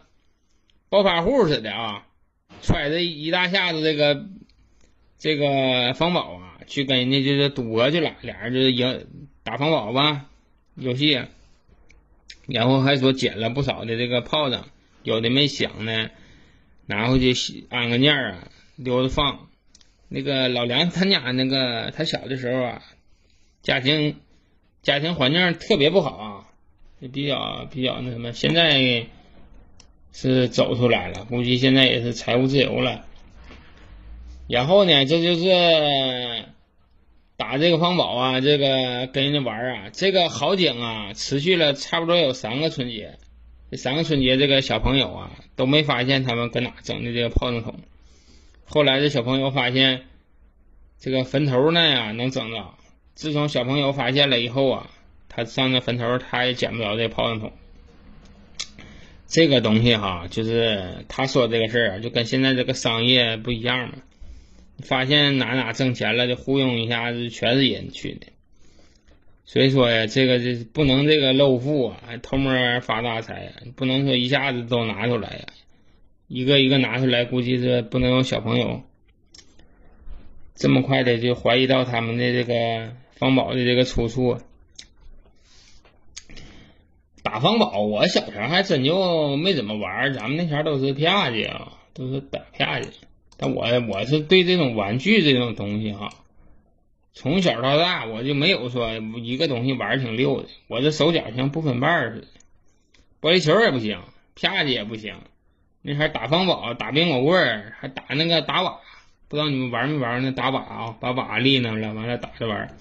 [0.90, 2.08] 暴发户似的啊。
[2.64, 4.26] 揣着一大下子这个
[5.18, 9.06] 这个方宝啊，去跟人家就是赌博去了，俩人就是赢
[9.44, 10.26] 打方宝吧
[10.76, 11.22] 游戏，
[12.52, 14.68] 然后还说捡了不少的这个炮仗，
[15.04, 16.10] 有的没响呢，
[16.86, 19.48] 拿回去安个念儿啊，留着放。
[20.10, 22.82] 那个老梁他家那个他小的时候啊，
[23.62, 24.18] 家庭
[24.82, 26.48] 家庭环境特别不好啊，
[27.12, 29.08] 比较比较那什么，现在。
[30.14, 33.06] 是走出来了，估计现在也是财务自由了。
[34.50, 36.44] 然后呢，这就是
[37.42, 43.18] 打这个方宝啊，这个跟人家玩啊，这个好景啊，持续了差不多有三个春节。
[43.72, 47.80] 这三个春节，这个小朋友啊都没发现他们搁哪整的这个炮仗筒。
[48.64, 50.04] 后来这小朋友发现
[51.00, 52.76] 这个坟头那呀能整着。
[53.16, 54.92] 自从小朋友发现了以后啊，
[55.28, 57.52] 他上那坟头他也捡不着这炮仗筒。
[59.26, 63.96] 这个东西哈，就是他说这个事儿，就跟现在这个商业不一样嘛。
[64.80, 68.28] 发现哪哪挣钱了，就忽悠一下子，全是人去的。
[69.46, 75.46] 所以说呀，这个这不能这个露富啊，还偷摸发大财呀，不能说一下子都拿出来呀，
[76.28, 78.82] 一个一个拿出来，估计是不能有小朋友
[80.56, 84.38] 这么快的就怀疑到他们的这个方宝的这个出处。
[87.24, 92.90] 打方宝，我小时候还真就没怎么玩咱们那前都是啪去啊，都是打啪去。
[93.42, 96.14] 但我我是对这种玩具这种东西哈，
[97.12, 100.48] 从小到大我就没有说一个东西玩挺溜的。
[100.68, 102.28] 我这手脚像不分瓣似的，
[103.20, 104.00] 玻璃球也不行，
[104.36, 105.16] 啪叽也不行。
[105.82, 108.80] 那还打方宝、打冰果棍，还打那个打瓦，
[109.28, 110.96] 不知道你们玩没玩那打瓦啊？
[111.00, 112.78] 把瓦立那了，完了打着玩。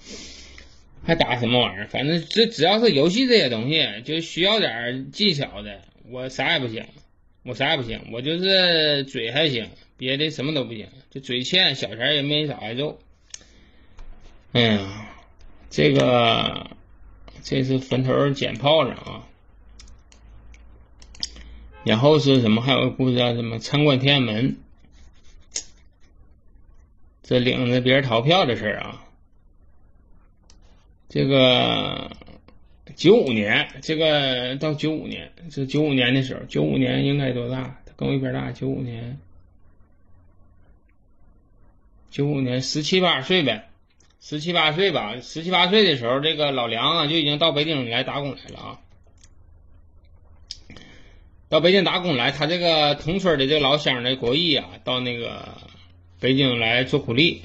[1.07, 1.87] 还打什么玩意儿？
[1.87, 6.85] 反正这只要是游戏这些东西，就需要点技巧的，我啥也不行，
[7.43, 12.99] 我啥也不行，我就是嘴还行，别的什么都不行，就嘴欠，小钱也没少挨揍。
[14.53, 15.09] 哎呀，
[15.71, 16.71] 这个
[17.43, 19.27] 这是坟头捡炮仗啊，
[21.85, 22.61] 然后是什么？
[22.61, 23.59] 还有个故事叫什么？
[23.59, 24.59] 参观天安门，
[27.23, 29.07] 这领着别人逃票的事啊。
[31.09, 32.11] 这个
[32.97, 37.81] 九五年，这个到九五年，这九五年的时候，九五年应该多大？
[37.87, 39.19] 他跟我一边大，九五年，
[42.11, 43.69] 九五年十七八岁呗，
[44.21, 48.81] 十七八岁吧，十七八岁的时候，这个老梁啊就已经到北京来打工来了啊，
[51.49, 55.57] 到北京打工来，他这个同村的这个老乡的国义啊，到那个
[56.21, 57.43] 北京来做苦力。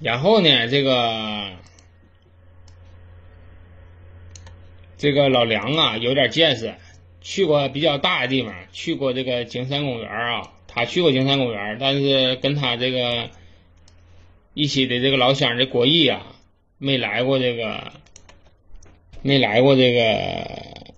[0.00, 1.52] 然后呢，这个
[5.04, 6.76] 这个老梁啊，有点见识，
[7.20, 10.50] 去过比较大的地方，去过这个景山公园啊。
[10.66, 13.28] 他去过景山公园，但是跟他这个
[14.54, 16.34] 一起的这个老乡这郭毅啊，
[16.78, 17.92] 没来过这个，
[19.20, 20.94] 没来过这个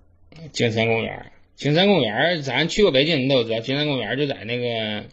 [0.53, 1.33] 景山公园。
[1.57, 5.03] 景山公园，咱去过北京，你都知道，景山公园就在那个。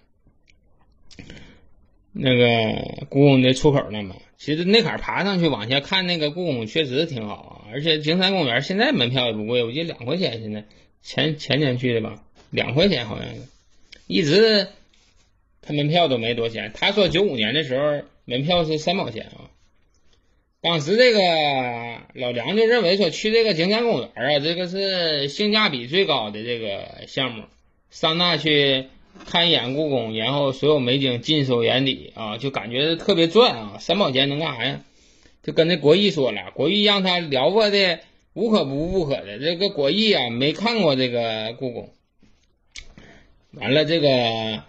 [2.16, 7.35] 那个故宫的出口那嘛，其实那坎爬上去往下看那个故宫确实挺好
[7.66, 10.40] 啊，而且景山公园现在门票也不贵，我记得两块钱。
[10.40, 10.64] 现在
[11.03, 13.40] 前前年去的吧，两块钱好像是，
[14.07, 14.68] 一直
[15.61, 16.70] 他门票都没多钱。
[16.72, 19.50] 他说九五年的时候门票是三毛钱啊，
[20.61, 21.18] 当时这个
[22.14, 27.42] 老梁就认为说去这个景山公园啊，这个是性价比最高的这个项目，
[27.90, 28.87] 上那去。
[29.27, 33.76] 看一眼故宫，然后所有美景尽收眼底啊，就感觉特别赚啊！
[33.78, 34.80] 三毛钱能干啥呀？
[35.43, 38.01] 就跟那国义说了，国义让他聊过的
[38.32, 39.38] 无可不不可的。
[39.38, 41.91] 这个国义啊，没看过这个故宫。
[43.53, 44.62] 完了，这个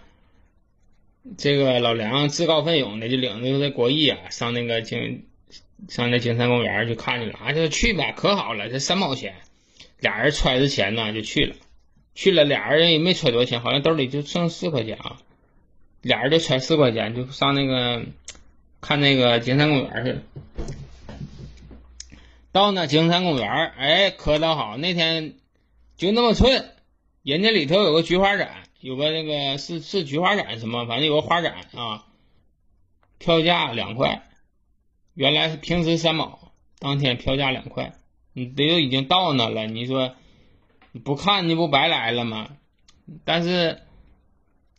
[1.36, 5.24] 这个老梁自告奋勇的就领着这国义啊，上那个景
[5.88, 9.34] 上那景山公园去看去了啊，就去吧，可好了，这三毛钱，
[9.98, 11.56] 俩人揣着钱呢就去了。
[12.16, 15.18] 去了，俩人也没揣多少钱，好像兜里就剩四块钱啊。
[16.02, 18.04] 俩人就揣四块钱，就上那个
[18.80, 20.22] 看那个景山公园去了。
[22.52, 25.34] 到那景山公园，哎，可倒好，那天
[25.96, 26.70] 就那么寸，
[27.22, 32.06] 人家里头有个菊花展，有个那个是是菊花展什么，反正有个花展啊，
[33.18, 34.22] 票价两块，
[35.12, 37.92] 原来是平时三毛，当天票价两块，
[38.32, 40.14] 你这都已经到那了，你说
[40.98, 42.50] 不看你不白来了吗？
[43.24, 43.82] 但是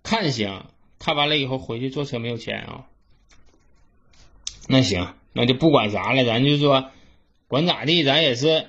[0.03, 0.65] 看行，
[0.99, 2.85] 看完了以后回去坐车没有钱啊。
[4.67, 6.91] 那行，那就不管啥了，咱就说
[7.47, 8.67] 管咋地，咱也是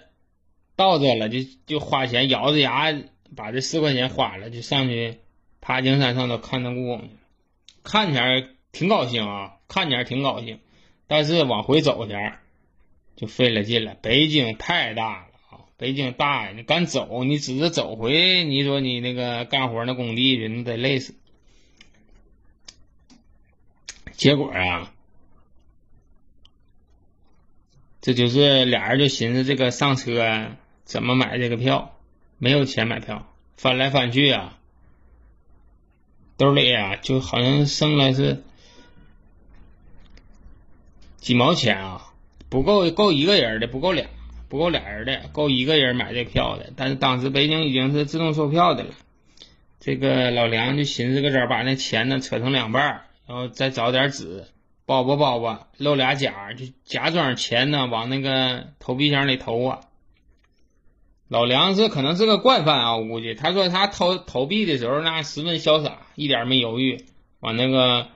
[0.77, 2.95] 到这了，就就花钱，咬着牙
[3.35, 5.19] 把这四块钱花了，就上去
[5.61, 7.11] 爬景山上头看那故宫去。
[7.83, 10.61] 看起来挺高兴啊，看起来挺高兴，
[11.09, 12.39] 但是往回走前
[13.17, 13.97] 就费了劲了。
[14.01, 15.28] 北京太大了，
[15.79, 21.15] 北京大呀，你敢走，你只是走回，你说你那个干活那工地去，你得累死。
[24.13, 24.93] 结果啊。
[28.01, 30.53] 这就是俩人就寻思这个上车
[30.85, 31.99] 怎么买这个票，
[32.39, 34.59] 没有钱买票，翻来翻去啊，
[36.37, 38.43] 兜里啊就好像剩了是
[41.19, 42.13] 几毛钱啊，
[42.49, 44.09] 不够够一个人的，不够俩，
[44.49, 46.73] 不够俩人的，够一个人买这票的。
[46.77, 48.91] 但是当时北京已经是自动售票的了，
[49.81, 54.45] 这个老梁就寻思个招，把那钱呢扯成两半，然后再找点纸。
[54.87, 59.81] 包吧包吧，露俩假，就假装钱呢，往那个投币箱里投啊。
[61.29, 63.35] 老梁是可能是个惯犯啊，我估计。
[63.35, 67.05] 他说他投投币的时候那十分潇洒，一点没犹豫，
[67.41, 68.07] 往那个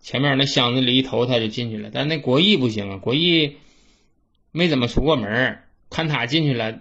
[0.00, 1.90] 前面那箱子里一投，他就进去了。
[1.92, 3.56] 但那国义不行啊，国义
[4.52, 6.80] 没怎么出过门，看他进去了，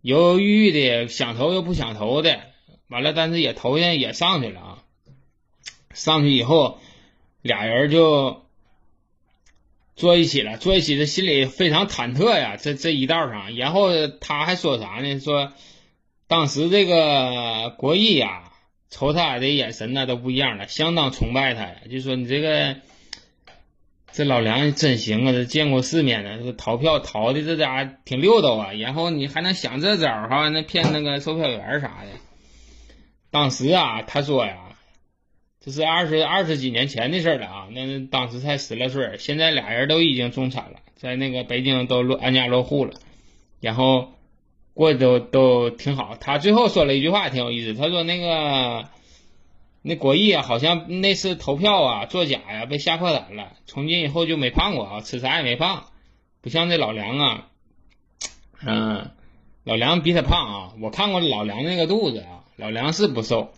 [0.00, 2.40] 犹犹豫豫的，想投又不想投的，
[2.88, 4.82] 完了，但是也投下也上去了啊。
[5.92, 6.78] 上去以后，
[7.42, 8.42] 俩人就。
[9.98, 12.58] 坐一起了，坐一起，这心里非常忐忑呀。
[12.58, 15.18] 这这一道上，然后他还说啥呢？
[15.20, 15.54] 说
[16.26, 18.52] 当时这个国义呀，
[18.90, 21.76] 瞅他俩的眼神呢都不一样了，相当崇拜他呀。
[21.90, 22.76] 就说你这个
[24.12, 28.72] 这老梁真行啊，这见过世面的，这逃票逃的这家挺溜达啊。
[28.72, 32.18] 然后你还能想这招哈，那骗那个售票员啥的。
[33.30, 34.58] 当时啊，他说呀。
[35.58, 42.92] 这是二十二十几年前的事了啊，那当时才十来岁，现在俩人都已经中产了，在那个北京都落安家落户了，
[43.60, 44.12] 然后
[44.74, 46.16] 过得都都挺好。
[46.20, 48.88] 他最后说了一句话挺有意思，他说那个
[49.88, 55.84] 那国义啊，好像那次投票啊作假呀，被吓破胆了，从今以后就没胖过啊，吃啥也没胖，
[56.40, 57.46] 不像这老梁啊，
[58.66, 59.12] 嗯，
[59.62, 63.52] 老梁比他胖啊，我看过老梁那个肚子啊，老梁是不瘦。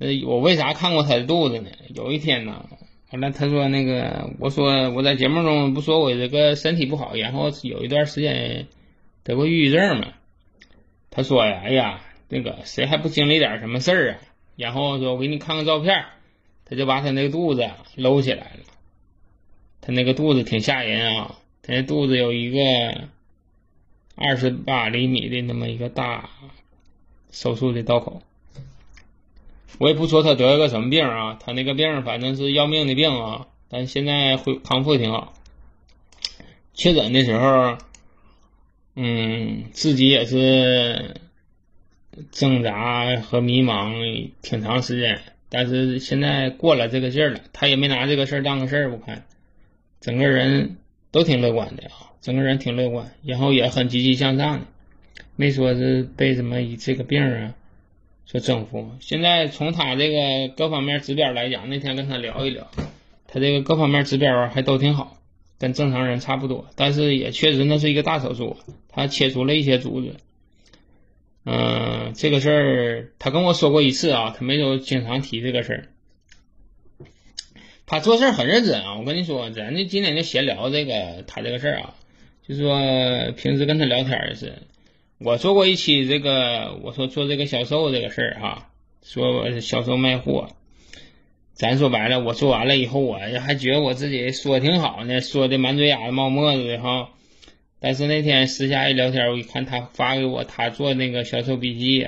[0.00, 1.70] 呃，我为啥看过他的肚子呢？
[1.94, 2.66] 有一天呢，
[3.10, 8.66] 完了他说那个，我说我在节目中不说我这个身体不好，然后有一段时间
[9.24, 10.08] 得过抑郁症嘛。
[11.10, 14.18] 他说呀，哎呀，那个谁还不经历点什么事儿啊？
[14.62, 16.04] 然后说我给你看看照片，
[16.64, 18.60] 他就把他那个肚子搂起来了。
[19.80, 23.08] 他那个肚子挺吓人啊，他那肚子有一个
[24.14, 26.30] 二十八厘米的那么一个大
[27.32, 28.22] 手术的刀口。
[29.78, 35.34] 我也不说他得了个什么病啊，他那个病反正是要命的病啊，但现在恢康复挺好。
[36.74, 37.76] 确诊的时候，
[38.94, 41.16] 嗯，自己也是
[42.30, 49.24] 挣扎和迷茫挺长时间，但是现在过了这个劲儿了，他也没拿这个事儿当个事儿，我看，
[50.00, 50.76] 整个人
[51.10, 54.66] 都挺乐观的啊，整个人挺乐观，然后也很积极向上的，
[55.36, 57.54] 没说是被什么以这个病啊。
[58.24, 62.70] 说征服，现在从他这个各方面指标来讲，那天跟他聊一聊，
[63.26, 65.18] 他这个各方面指标还都挺好，
[65.58, 66.66] 跟正常人差不多。
[66.76, 68.56] 但是也确实那是一个大手术，
[68.88, 70.14] 他切除了一些组织。
[71.44, 75.88] 嗯，这个事儿他跟我说过一次啊，他没有经常提这个事儿。
[77.84, 81.94] 他做事很认真啊，我跟你说，咱就今天就闲聊这个他这个事儿啊，
[82.46, 84.54] 就说平时跟他聊天也是。
[85.18, 88.70] 我做过一期这个，我说做这个销售这个事儿哈，
[89.02, 90.48] 说销售卖货，
[91.54, 97.10] 咱说白了，我做完了以后，我还觉得我自己说挺好呢，说的满嘴牙子冒沫子的哈。
[97.82, 102.06] 但是那天私下一聊天，我一看他发给我他做那个销售笔记，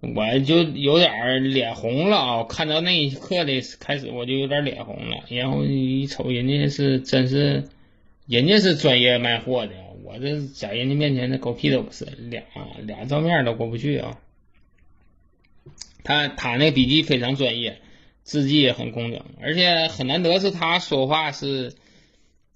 [0.00, 2.44] 我就有点脸红了啊！
[2.44, 5.24] 看到那一刻的开始，我就有点脸红了。
[5.28, 7.64] 然后一瞅，人家是真是，
[8.28, 9.72] 人家是专业卖货的。
[10.04, 12.44] 我这在人家面前，那狗屁都不是，俩
[12.86, 14.18] 俩照面都过不去啊。
[16.04, 17.78] 他他那笔记非常专业，
[18.22, 21.74] 字迹也很工整，而且很难得是他说话是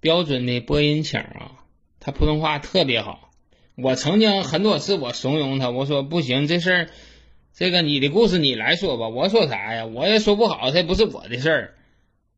[0.00, 1.52] 标准的播音腔啊。
[2.00, 3.30] 他普通话特别好。
[3.76, 6.88] 我曾经很多次我怂恿他，我说不行，这事儿
[7.52, 9.84] 这个你的故事你来说吧，我说啥呀？
[9.86, 11.74] 我也说不好，这不是我的事儿。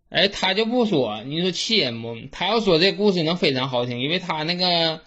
[0.09, 2.17] 哎，他就不说，你说气人不？
[2.33, 5.03] 他要说这故事能非常好听，因为他那个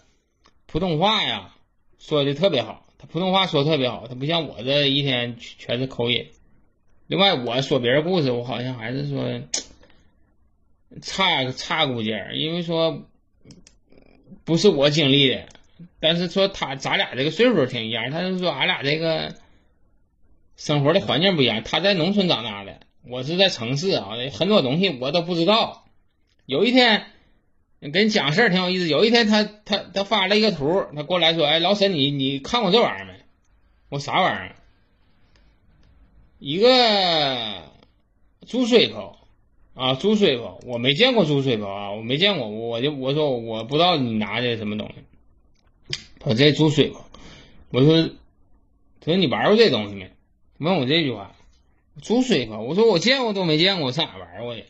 [0.67, 1.55] 普通话呀
[1.99, 6.27] 说的特别好，他普通话说特别好，他不像我这一天全是口音。
[7.07, 9.41] 另外，我说别人故事，我好像还是说
[11.01, 13.07] 差差估计，因为说
[14.43, 15.45] 不是我经历的。
[15.99, 19.35] 但是说他咱俩这个岁数挺一样，他是说俺俩这个
[20.55, 21.63] 生活的环境不一样。
[21.63, 25.85] 他在农村长大的，我是在城市啊，很多东西我都不知道。
[26.45, 27.05] 有一天
[27.79, 28.89] 跟你讲事儿挺有意思。
[28.89, 33.13] 有一天他他他发了一个图，他过来说：“哎，老沈，你你看过这玩意儿没？”
[33.89, 34.55] 我啥玩意儿？
[36.39, 37.71] 一个
[38.47, 39.20] 猪水口
[39.81, 45.97] 啊，猪水泡，我没见过猪水泡啊，我没见过，我就我说我不知道你拿的什么东西。
[46.19, 47.03] 他这猪水泡，
[47.71, 48.09] 我说，
[48.99, 50.11] 他说你玩过这东西没？
[50.59, 51.35] 问我这句话，
[51.99, 54.61] 猪水泡，我说我见过都没见过，上哪玩过的？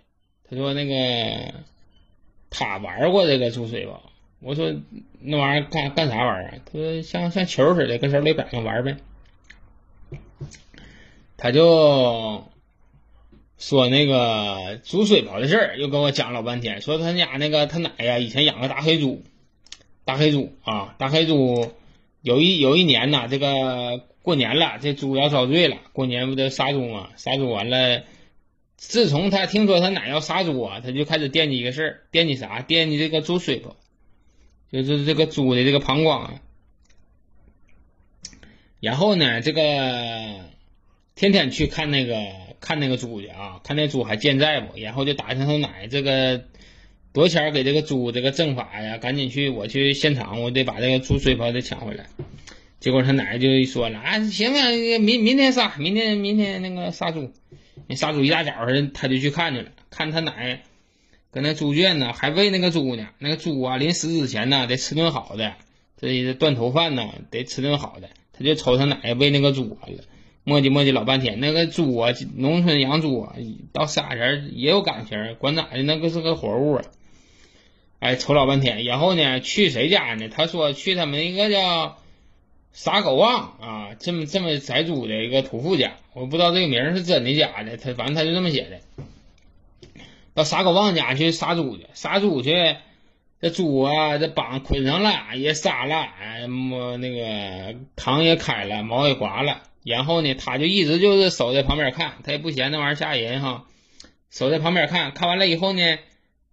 [0.49, 1.55] 他说那个
[2.49, 4.01] 他玩过这个猪水泡，
[4.39, 4.73] 我说
[5.19, 6.61] 那玩意儿干干啥玩意儿？
[6.63, 8.95] 他说像像球似的，跟手里摆上玩呗。
[11.35, 12.45] 他就
[13.61, 19.23] 说那个猪水泡的事儿，又跟我讲老半天，说他家那个他奶呀，以前养个大黑猪。
[20.03, 21.71] 大黑猪啊，大黑猪，
[22.23, 25.77] 有一有一年呐，这个过年了，这猪要遭罪了。
[25.93, 27.09] 过年不得杀猪吗？
[27.17, 28.01] 杀猪完了，
[28.77, 32.61] 自从他听说他奶要杀猪啊，他就开始惦记一个事儿，惦记啥？
[32.61, 33.75] 惦记这个猪水泡，
[34.71, 36.39] 就是这个猪的这个膀胱。
[38.79, 39.61] 然后呢，这个
[41.21, 42.15] 天天去看那个
[42.59, 44.79] 看那个猪去啊，看那猪还健在不？
[44.79, 46.45] 然后就打听他奶这个。
[47.13, 48.97] 多少钱给这个猪这个正法呀？
[48.97, 52.05] 赶紧去，我去现场，我得把这个猪水泡得抢回来。
[52.79, 57.33] 结果他奶奶就说了啊，行啊，明明天杀，明天明天那个杀猪，
[57.89, 60.63] 杀猪一大早上他就去看去了，看他奶
[61.31, 63.09] 搁那猪圈呢，还喂那个猪呢。
[63.19, 65.55] 那个猪啊，临死之前呢，得吃顿好的，
[65.99, 68.09] 这断头饭呢，得吃顿好的。
[68.31, 70.03] 他就瞅他奶喂那个猪了，
[70.43, 71.39] 磨叽磨叽老半天。
[71.39, 73.35] 那个猪啊，农村养猪啊，
[73.73, 76.83] 到杀人也有感情，管咋的，那个是个活物啊。
[77.99, 80.27] 哎，瞅老半天，然后呢，去谁家呢？
[80.29, 81.97] 他说去他们一个叫
[82.73, 88.79] 傻狗旺啊，这么这么宰猪的一个屠夫家，我不知道这个名是真的假的，他反正他就这么写的。
[90.33, 92.77] 到傻狗旺家去杀猪去，杀猪去，
[93.39, 103.65] 这猪啊，这绑捆上了，也杀了，哎，么那个膛也开了，毛也刮了，然后呢，他就一直就是守在旁边看，他也不嫌那玩意儿吓人哈，
[104.29, 105.81] 守在旁边看看完了以后呢。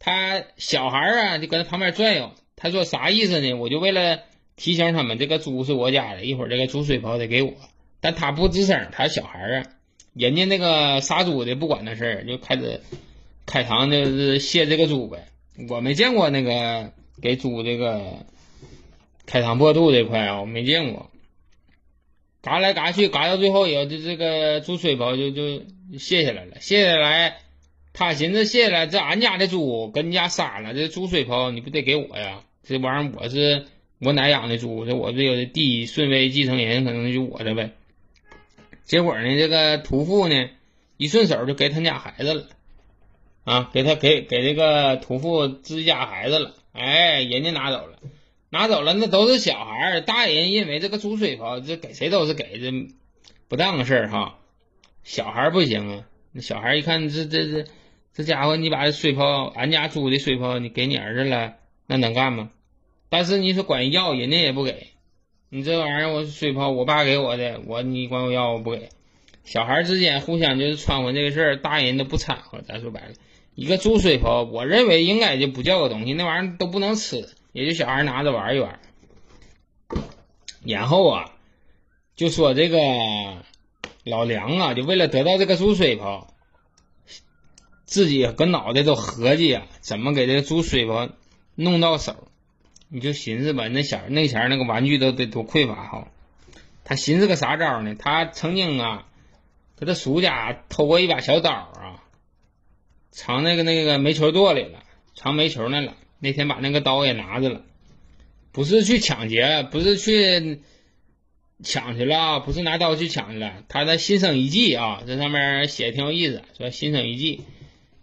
[0.01, 2.31] 他小孩啊，就搁那旁边转悠。
[2.55, 3.55] 他说啥意思呢？
[3.55, 4.21] 我就为了
[4.55, 7.55] 提醒他们，这个猪是我家的，一会儿这个猪水泡得给我。
[8.01, 9.67] 但他不吱声，他小孩啊，
[10.15, 12.81] 人家那个杀猪的不管那事儿，就开始
[13.45, 15.27] 开膛就是卸这个猪呗。
[15.69, 18.25] 我没见过那个给猪这个
[19.27, 21.11] 开膛破肚这块啊，我没见过。
[22.49, 25.63] 嘎来嘎去，嘎到最后也就这个猪水泡就就
[25.99, 27.39] 卸下来了，卸下来。
[27.93, 32.41] 他寻思卸下来，这俺家的猪跟人家杀了，这猪水泡你不得给我呀？
[32.63, 33.67] 这玩意儿我是
[33.99, 37.73] 我奶养的猪，这我这有第一顺位继承人可能就我这呗。
[38.85, 40.49] 结果呢，这个屠夫呢
[40.97, 42.47] 一顺手就给他家孩子了，
[43.45, 47.99] 啊，给他给给这个屠夫自家孩子了，哎，人家拿走了，
[48.51, 52.89] 拿走了那都是小孩儿，大人认为这个猪水泡这给谁都是给这
[53.49, 54.39] 不当个事儿哈，
[55.05, 57.65] 小孩儿不行啊，那小孩儿一看这这这。
[58.15, 61.55] 这家伙，你把这水泡，俺家猪的水泡，你给你儿子了，
[61.87, 62.51] 那能干吗？
[63.11, 64.89] 但是你说管人要，人家也不给。
[65.51, 68.89] 你这玩意儿，我水泡，我爸给我的，我你管我要，我不给。
[69.45, 72.61] 小孩之间互相就是穿和这个事儿，大人都不掺和。
[72.63, 73.13] 咱说白了，
[73.55, 78.79] 一个猪水泡，我认为应该就不叫个东西，那玩意儿都不能吃，也就小孩拿着玩一玩。
[80.65, 81.33] 然后啊，
[82.15, 82.79] 就说这个
[84.05, 86.33] 老梁啊，就为了得到这个猪水泡。
[87.85, 91.09] 自己搁脑袋都合计啊，怎么给这个猪水泡
[91.57, 92.29] 弄到手？
[92.87, 96.09] 你就寻思吧，那小那前那个玩具都得多匮乏哈。
[96.85, 97.97] 他寻思个啥招呢？
[97.97, 99.05] 他曾经啊，
[99.77, 102.05] 他的叔家偷过一把小刀啊，
[103.11, 104.79] 藏那个那个煤球垛里了，
[105.17, 105.95] 藏煤球那了。
[106.19, 107.63] 那天把那个刀也拿着了，
[108.53, 110.61] 不是去抢劫，不是去
[111.63, 113.65] 抢去了，不是拿刀去抢去了。
[113.69, 117.43] 他的心生一计啊，这上面写的挺有意思，说心生一计。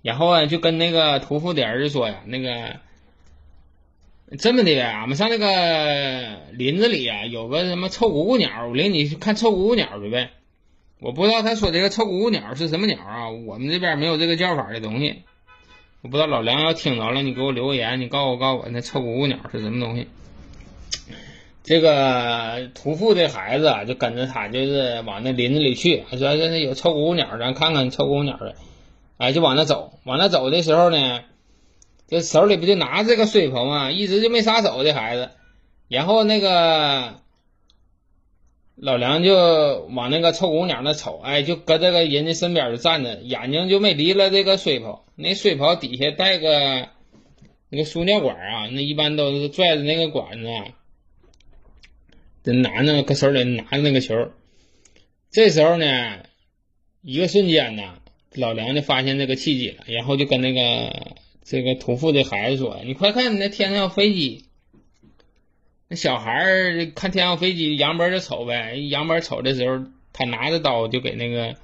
[0.02, 2.78] 然后啊，就跟那个屠夫的儿子说呀，那个
[4.38, 10.32] 这么的呗，俺们上那个林子里啊，有个什么臭咕咕鸟，我领你去看臭咕咕鸟去呗。
[11.00, 13.30] 我不知道他说这个臭咕咕鸟是什么鸟啊？
[13.30, 15.24] 我们这边没有这个叫法的东西。
[16.06, 20.08] 我不知道老梁要听着了，你给我留个言，你告诉我告诉我那臭咕咕鸟是什么东西。
[21.64, 28.54] 这个屠夫的孩子啊，就跟着他，就是往那林子里去，说这那有臭咕咕鸟，咱看看臭咕咕鸟的。
[29.18, 31.22] 哎，就往那走，往那走的时候呢，
[32.08, 33.90] 这手里不就拿这个水盆吗？
[33.90, 35.32] 一直就没撒手的孩子。
[35.88, 37.16] 然后那个
[38.76, 45.04] 老梁就往那个臭姑娘那瞅，哎，就搁这个人家身边就站着，眼睛就没离了这个水泡。
[45.16, 46.90] 那水泡底下带个
[47.70, 50.48] 那个输尿管啊，那一般都是拽着那个管子，
[52.44, 54.32] 得拿那个搁手里拿着那个球。
[55.32, 56.26] 这时候呢，
[57.02, 58.00] 一个瞬间呢。
[58.38, 64.44] 老梁就发现这个契机了，然后就跟那个这个屠夫的孩子说：“你快看，那天上飞机。”
[65.88, 66.36] 那小孩
[66.94, 68.76] 看天上飞机，扬脖就瞅呗。
[68.90, 71.56] 扬脖瞅的时候，他拿着刀就给那个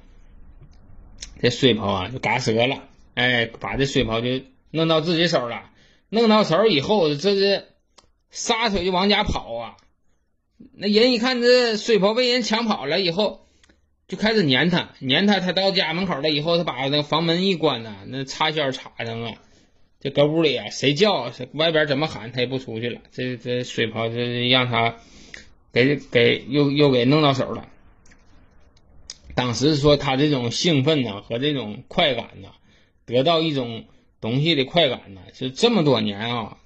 [1.42, 5.70] 这水泡啊就嘎折了，哎，把这水泡就弄到自己手了。
[6.08, 7.64] 弄到手以后，这是
[8.30, 9.76] 撒腿就往家跑啊。
[10.74, 13.40] 那人一看这水泡被人抢跑了以后。
[14.08, 19.36] 就开始撵他，撵他，他到家门口了以后，他把那个房门一关呐，那插销插上啊，
[20.00, 23.00] 这搁屋里啊，谁叫，外边怎么喊，他也不出去了。
[23.10, 24.96] 这这水泡就让他
[25.72, 27.66] 给给又又给弄到手了。
[29.34, 32.48] 当时说他这种兴奋呐和这种快感呐，
[33.06, 33.84] 得到一种
[34.20, 36.56] 东西的快感呢，就这么多年啊，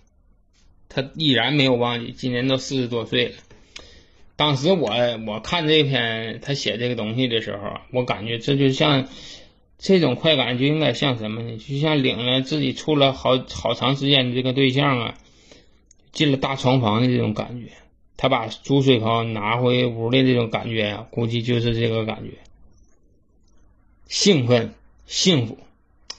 [0.88, 2.12] 他依然没有忘记。
[2.12, 3.34] 今年都四十多岁了。
[4.36, 4.90] 当时我
[5.26, 9.08] 我看这篇他写这个东西的时候我感觉这就像
[9.78, 11.56] 这种快感就应该像什么呢？
[11.56, 15.18] 就像领了自己处了好好长时间的这个对象啊，
[16.12, 17.72] 进了大床房的这种感觉。
[18.18, 22.38] 他把猪水泡拿回屋的这种感觉呀，估计就是这个感觉，
[24.08, 24.72] 兴奋、
[25.06, 25.58] 幸福。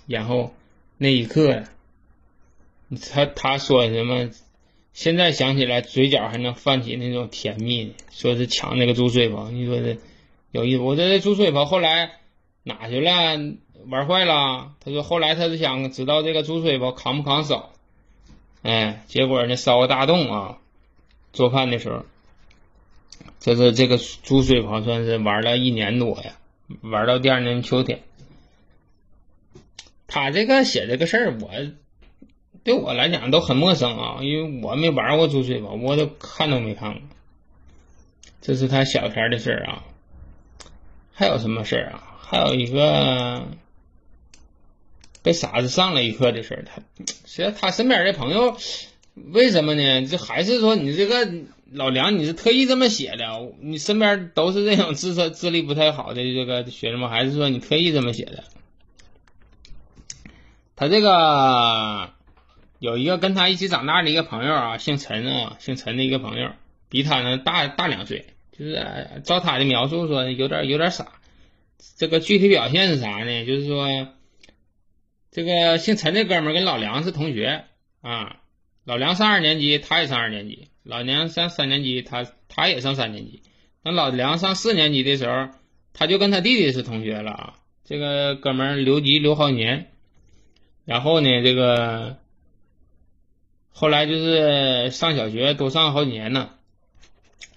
[0.07, 0.53] 然后
[0.97, 1.63] 那一刻，
[3.13, 4.29] 他他说什么？
[4.93, 7.93] 现在想起来，嘴角还能泛起那种甜蜜。
[8.09, 9.97] 说是抢那个猪水泡，你说这
[10.51, 10.79] 有意思。
[10.79, 12.13] 我这猪水泡后来
[12.63, 13.37] 哪去了？
[13.85, 14.71] 玩坏了。
[14.79, 17.73] 他说后来他是想知道这个猪水泡扛不扛烧。
[18.63, 20.57] 哎，结果呢烧个大洞啊！
[21.31, 22.03] 做饭的时候，
[23.39, 26.33] 这是这个猪水泡算是玩了一年多呀，
[26.81, 28.01] 玩到第二年秋天。
[30.07, 31.49] 他这个写这个事儿，我。
[32.63, 37.01] 对我来讲都很陌生啊，因为我没玩过猪水泡，我都看都没看过。
[38.41, 39.85] 这是他小天的事啊。
[41.13, 42.17] 还有什么事啊？
[42.19, 43.47] 还有一个
[45.23, 46.65] 被傻子上了一课的事儿。
[46.65, 46.81] 他
[47.25, 48.57] 实他身边的朋友，
[49.13, 50.05] 为什么呢？
[50.05, 51.25] 这还是说你这个
[51.71, 53.49] 老梁你是特意这么写的？
[53.61, 57.07] 你身边都是这种智商智力不太好的这个学生吗？
[57.07, 58.43] 还是说你特意这么写的？
[60.77, 62.13] 他这个。
[62.79, 66.51] 有一个跟他一起长大的一个朋友啊，姓陈啊，姓陈的一个朋友，
[66.89, 68.85] 比他呢大大两岁，就是
[69.23, 71.13] 照他的描述说有点有点傻。
[71.97, 73.45] 这个具体表现是啥呢？
[73.47, 74.09] 就是说，
[75.31, 77.63] 这个姓陈的哥们跟老梁是同学
[78.01, 78.35] 啊，
[78.85, 83.41] 老梁上二年级，他也上二年级；老梁上三年级，他他也上三年级。
[83.81, 85.49] 等老梁上四年级的时候，
[85.93, 87.53] 他就跟他弟弟是同学了啊。
[87.85, 89.89] 这个哥们留级留好几年，
[90.87, 92.17] 然后呢，这个。
[93.79, 96.49] 后来就是上小学都上好几年呢，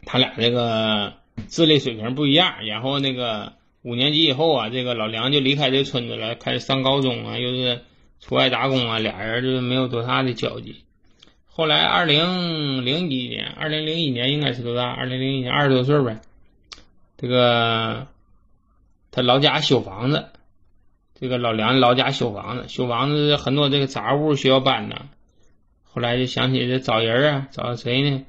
[0.04, 1.14] 他俩这个
[1.48, 2.66] 智力水平不一样。
[2.66, 7.80] 然后那个五年级以后啊，这个老梁就离开这村子了，开始上高中啊，又是
[8.20, 10.84] 出外打工啊，俩人就是没有多大的交集。
[11.46, 14.90] 后来二零零一年，二零零一年应该是多大？
[14.90, 16.20] 二零零一年二十多岁呗。
[17.16, 18.08] 这个
[19.10, 20.26] 他老家修房子，
[21.20, 24.96] 这个老梁老家修房子，修房子很多这个杂物需要搬呢。
[25.84, 28.24] 后来就想起这找人啊，找谁呢？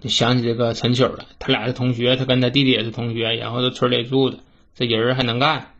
[0.00, 1.26] 就想起这个陈秋了。
[1.38, 4.38] 他俩是同学，他跟他弟弟也是同学，然后在村里住的。
[4.74, 5.72] 这人还能干，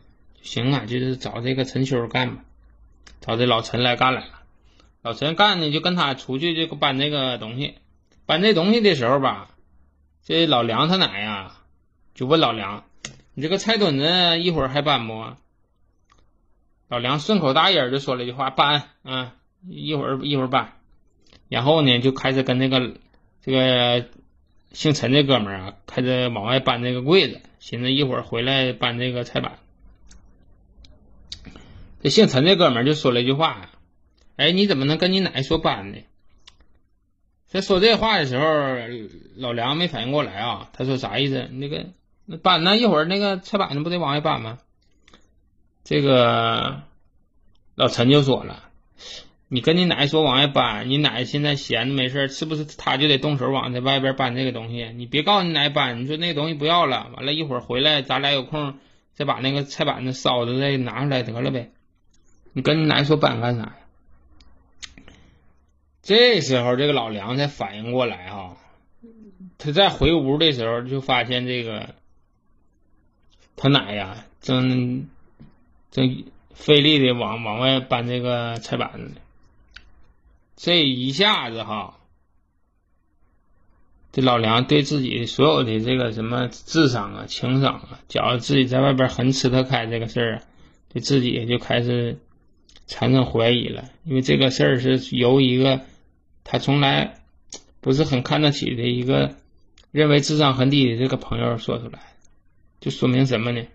[0.42, 2.42] 行啊，就是找这个陈秋干吧。
[3.20, 4.30] 找这老陈来干来了。
[5.02, 7.74] 老陈干呢，就跟他出去这个搬这个东西。
[8.24, 9.50] 搬这东西的时候吧，
[10.24, 11.52] 这老梁他奶呀，
[12.14, 12.84] 就问老梁
[13.36, 15.24] ：“你这个菜墩子一会儿还搬不？”
[16.88, 19.34] 老梁顺口答应就说了一句话：“搬啊。”
[19.68, 20.74] 一会儿一会儿搬，
[21.48, 22.98] 然后呢就开始跟那个
[23.42, 24.06] 这个
[24.70, 29.58] 姓陈的哥们儿啊，开始往外搬这个柜子，寻思一会儿回来搬这个菜板。
[32.00, 33.70] 这姓陈的哥们儿就说了一句话
[34.36, 35.98] ：“哎，你怎么能跟你奶说搬呢？”
[37.48, 38.44] 在说这话的时候，
[39.34, 41.48] 老梁没反应过来啊，他说啥意思？
[41.50, 41.86] 那个
[42.26, 42.76] 那搬呢？
[42.76, 44.58] 一会儿那个菜板子不得往外搬吗？
[45.84, 46.82] 这个
[47.76, 48.64] 老陈就说了，
[49.46, 54.92] 你跟你奶说往外搬，你奶现在闲着没事是不是他就得动手往这外边搬这个东西？
[54.96, 58.78] 你别告诉你奶搬，你说那个东西不要了，完了一会儿回来，咱俩有空
[59.14, 61.70] 再把那个菜板子烧着再拿出来得了呗。
[62.52, 63.76] 你跟你奶说搬干啥呀？
[66.02, 68.56] 这时候这个老梁才反应过来哈，
[69.58, 71.95] 他在回屋的时候就发现这个
[73.56, 75.08] 他奶呀正。
[75.92, 79.14] 正费力的往往外搬这个菜板子呢，
[80.54, 81.96] 这一下子哈，
[84.12, 90.42] 这老梁对自己所有的这个什么智商啊、情商啊，觉得自己在外边很吃得开这个事儿啊，
[90.92, 92.18] 对自己就开始
[92.86, 93.84] 产生怀疑了。
[94.04, 95.80] 因为这个事儿是由一个
[96.44, 97.20] 他从来
[97.80, 99.34] 不是很看得起的一个
[99.92, 102.00] 认为智商很低的这个朋友说出来，
[102.80, 103.66] 就说明什么呢？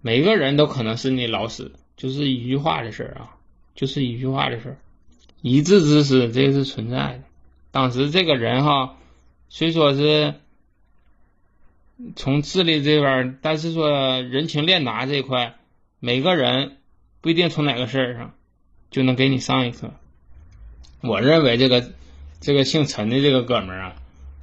[0.00, 3.36] 每个人都可能是你老师，就是一句话的事儿啊，
[3.74, 4.76] 就是一句话的事儿。
[5.42, 7.22] 一字之师，这个是存在的。
[7.70, 8.96] 当时这个人哈，
[9.48, 10.34] 虽说是
[12.14, 15.56] 从智力这边，但是说人情练达这一块，
[15.98, 16.76] 每个人
[17.20, 18.34] 不一定从哪个事儿上
[18.90, 19.92] 就能给你上一课。
[21.00, 21.90] 我认为这个
[22.40, 23.96] 这个姓陈的这个哥们儿啊。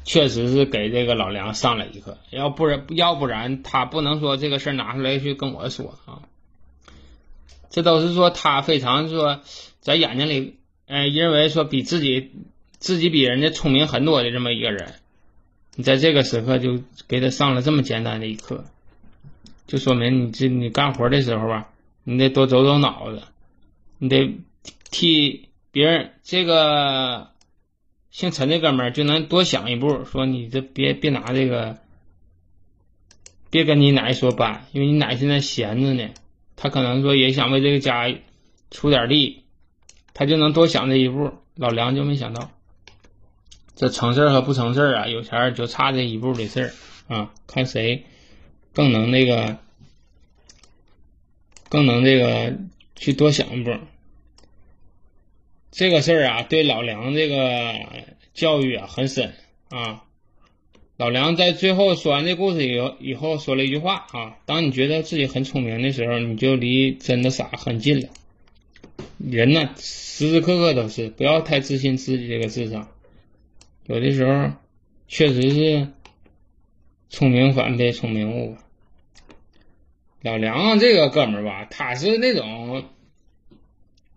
[0.04, 6.22] 确实是给这个老梁上了一课，要不然要不然他不能说这个事拿出来去跟我说啊。
[7.70, 9.40] 这都是说他非常说
[9.80, 12.32] 在眼睛里，哎，认为说比自己
[12.78, 14.94] 自己比人家聪明很多的这么一个人，
[15.76, 18.66] 你在这个时刻就给他上了这么简单的一课，
[19.68, 21.70] 就说明你这你干活的时候啊，
[22.04, 23.24] 你得多走走脑子，
[23.98, 24.36] 你得
[24.92, 27.33] 替别人这个。
[28.14, 31.80] 姓陈的哥们儿就能多想一步，说你这别别拿这个，
[33.50, 36.12] 别跟你奶说搬，因为你奶现在闲着呢，
[36.56, 38.16] 他可能说也想为这个家
[38.70, 39.42] 出点力，
[40.14, 41.34] 他就能多想这一步。
[41.56, 42.52] 老梁就没想到，
[43.76, 46.74] 这成事儿和不成事儿啊，有钱就差这一步的事
[47.08, 48.06] 儿啊，看谁
[48.74, 49.58] 更能那个，
[51.70, 52.56] 更能这个
[52.96, 53.72] 去多想一步。
[55.76, 57.74] 这个事儿啊，对老梁这个
[58.36, 59.34] 教育啊很深
[59.70, 60.04] 啊。
[60.98, 68.10] 老梁在最后说完这故事以后，以后说了一句话啊：当你觉得自己很聪明的时候，你就离真的傻很近了。
[69.18, 72.88] 人呢，时时刻刻都是不要太自信自己这个智商，
[73.88, 74.52] 有的时候
[75.08, 75.88] 确实是
[77.10, 78.58] 聪明反被聪明误。
[80.22, 82.86] 老梁这个哥们儿吧，他是那种。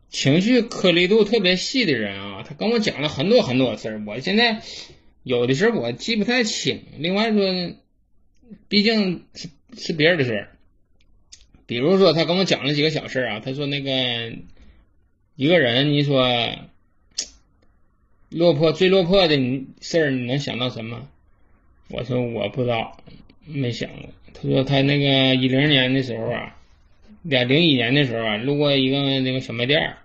[0.09, 4.63] 情绪颗粒度特别细的人啊，他跟我讲了很多很多事儿，我现在
[5.23, 6.85] 有的时候我记不太清。
[6.99, 7.75] 另外说，
[8.69, 10.49] 毕竟是是别人的事儿，
[11.67, 14.33] 比如说他跟我讲了几个小事啊，他说那个
[15.35, 16.25] 一个人，你说
[18.31, 19.37] 落魄最落魄的
[19.81, 21.09] 事儿，你能想到什么？
[21.89, 23.03] 我说我不知道，
[23.45, 24.09] 没想过。
[24.33, 26.56] 他说他那个一零年的时候啊。
[27.29, 29.97] 在零一年的时候啊，路过一个那个小卖店，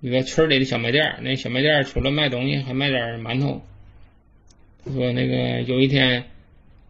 [0.00, 1.16] 一个村里的小卖店。
[1.22, 3.62] 那小卖店除了卖东西，还卖点馒头。
[4.84, 6.24] 说那个有一天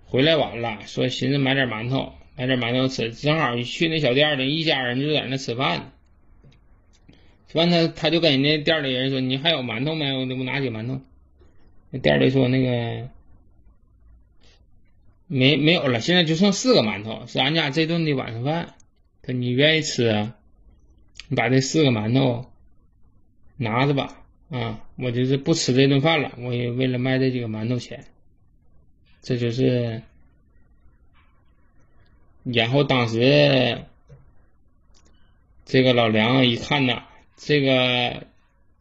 [0.07, 3.13] 回来晚了，说寻思买点馒头，买点馒头吃。
[3.13, 5.93] 正好去那小店里，一家人就在那吃饭。
[7.49, 10.13] 吃完他他就跟人家店里人说：“你还有馒头没？
[10.13, 11.01] 我我拿几馒头。”
[11.91, 13.09] 那店里说：“那个
[15.27, 18.75] 没没有了，现在就剩四个馒头，是俺家这顿的晚上饭。”
[19.23, 20.35] 他你愿意吃啊？
[21.29, 22.51] 你把这四个馒头
[23.57, 26.33] 拿着吧，啊，我就是不吃这顿饭了。
[26.39, 28.05] 我也为了卖这几个馒头钱，
[29.23, 30.03] 这就是。
[32.45, 33.83] 然后当时
[35.65, 37.05] 这个老梁一看呐，
[37.37, 38.27] 这个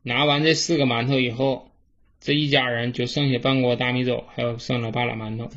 [0.02, 1.70] 拿完这四个馒头以后，
[2.20, 5.52] 这一家人就剩下半锅大米粥，还有剩了半拉馒头。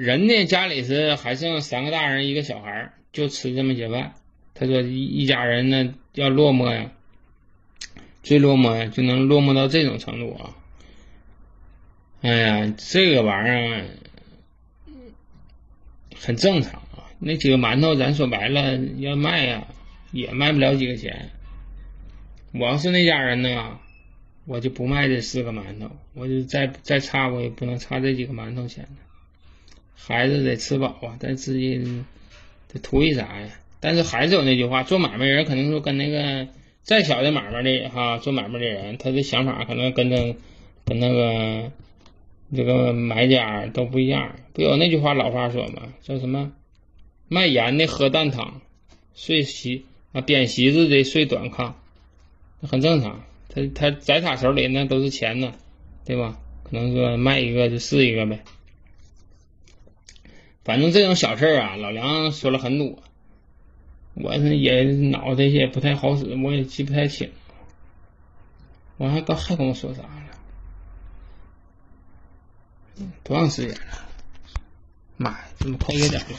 [0.00, 4.14] 人呢，家里是还剩三个大人一个小孩就吃这么些饭。
[4.54, 6.90] 他说一一家人呢要落寞呀，
[8.22, 10.56] 最落寞呀，就能落寞到这种程度啊！
[12.22, 13.84] 哎呀，这个玩意儿
[16.16, 17.04] 很正常啊。
[17.18, 19.66] 那几个馒头，咱说白了要卖呀，
[20.12, 21.28] 也卖不了几个钱。
[22.52, 23.78] 我要是那家人呢，
[24.46, 28.96] 我就不卖这四个馒头，我就再再差，我也不能差这几个馒头钱呢。
[30.06, 31.78] 孩子得吃饱啊，但自己
[32.72, 33.48] 得图一啥呀？
[33.80, 36.48] 但是还是有那句话，做买卖人可能说跟那个
[36.82, 40.36] 再小的买卖的哈，做买卖的人，他的想法可能跟那
[40.84, 41.70] 跟那个
[42.54, 44.36] 这个买家都不一样。
[44.52, 45.92] 不有那句话老话说吗？
[46.02, 46.52] 叫什么？
[47.28, 48.60] 卖盐的喝淡汤，
[49.14, 51.72] 睡席啊扁席子的睡短炕，
[52.62, 53.24] 很正常。
[53.48, 55.52] 他他在他手里那都是钱呢，
[56.04, 56.38] 对吧？
[56.64, 58.40] 可能说卖一个就是一个呗。
[60.70, 63.02] 反正这种小事啊，老梁说了很多，
[64.14, 67.28] 我也脑袋也不太好使，我也记不太清。
[68.96, 70.30] 我还刚还跟我说啥了？
[73.24, 73.80] 多长时间了？
[75.16, 76.38] 妈呀，怎么快一点了？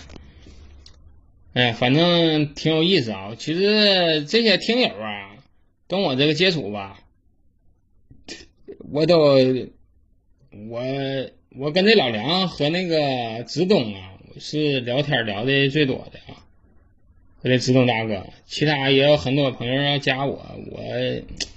[1.51, 3.36] 哎，反正挺有意思啊。
[3.38, 5.36] 其实这些听友啊，
[5.89, 7.01] 跟我这个接触吧，
[8.77, 9.17] 我都
[10.69, 10.82] 我
[11.49, 16.39] 我跟这老梁和那个直东啊，是聊天聊的最多的啊。
[17.41, 20.82] 和这直东大哥，其他也有很多朋友要加我，我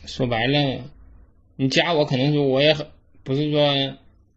[0.07, 0.81] 说白了，
[1.57, 2.87] 你加我可能说我也很
[3.23, 3.95] 不是说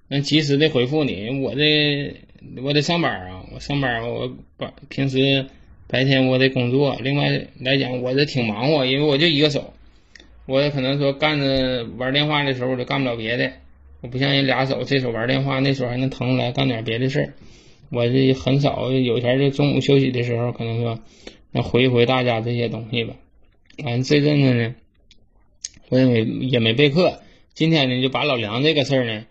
[0.10, 2.16] 能及时的回复你，我这。
[2.62, 3.44] 我得上班啊！
[3.52, 5.48] 我上班，我白平时
[5.88, 6.96] 白天我得工作。
[7.02, 7.30] 另外
[7.60, 9.74] 来讲，我这挺忙活，因为我就一个手，
[10.46, 13.52] 我也可能说干着玩电话的时候，我就干不了别的。
[14.02, 17.34] 我不像人俩手，这手玩电话，那手还能腾出来干点别的事儿。
[17.90, 21.00] 我这很少，有前就中午休息的时候，可能说
[21.52, 23.16] 能回一回大家这些东西吧。
[23.78, 24.76] 反正这阵子呢，
[25.90, 27.22] 我也没也没备课。
[27.54, 29.26] 今天呢，就把老梁这个事儿呢，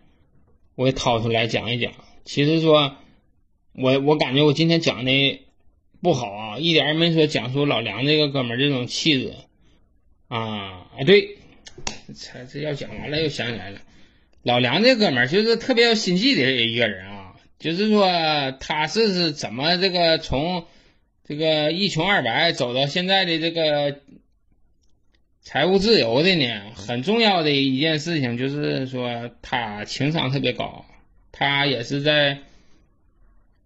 [0.74, 1.92] 我也掏出来讲一讲。
[2.24, 2.96] 其实说。
[3.78, 5.40] 我我感觉我今天讲的
[6.00, 9.34] 不好啊，一点也没说讲出老梁这个哥们儿这种气质
[10.28, 10.86] 啊！
[10.96, 11.36] 哎，对，
[12.07, 13.80] 这这要讲完了又想起来了，
[14.42, 17.15] 老梁这哥们儿就是特别有心计的一个人啊，
[17.59, 18.07] 就是说
[18.61, 20.64] 他是是怎么这个从
[21.24, 24.00] 这个一穷二白走到现在的这个
[25.42, 26.72] 财务自由的呢？
[26.74, 30.84] 很重要的一件事情就是说他情商特别高，
[31.32, 32.38] 他也是在。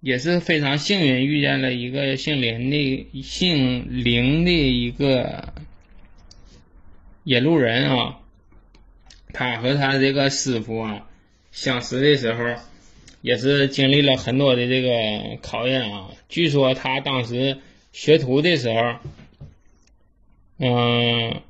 [0.03, 5.53] 也是非常幸运，遇见了一个姓林的姓林的一个
[7.25, 8.19] 引路人啊。
[9.35, 11.07] 他和他这个师傅啊
[11.53, 12.43] 相识的时候，
[13.21, 16.11] 也是经历了很多的这个考验啊。
[16.29, 17.59] 据说他当时
[17.93, 18.97] 学徒的时候，
[20.59, 21.41] 嗯，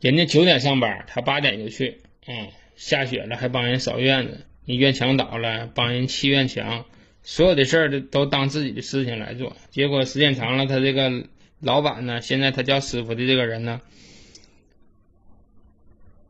[0.00, 6.84] 人家九点上班，他八点就去，嗯，下雪了还帮人扫院子，你院墙倒了，帮人砌院墙。
[7.22, 11.24] 所有的事儿都都当自己的事情来做，结果时间长了，他这个
[11.60, 13.82] 老板呢，现在他叫师傅的这个人呢，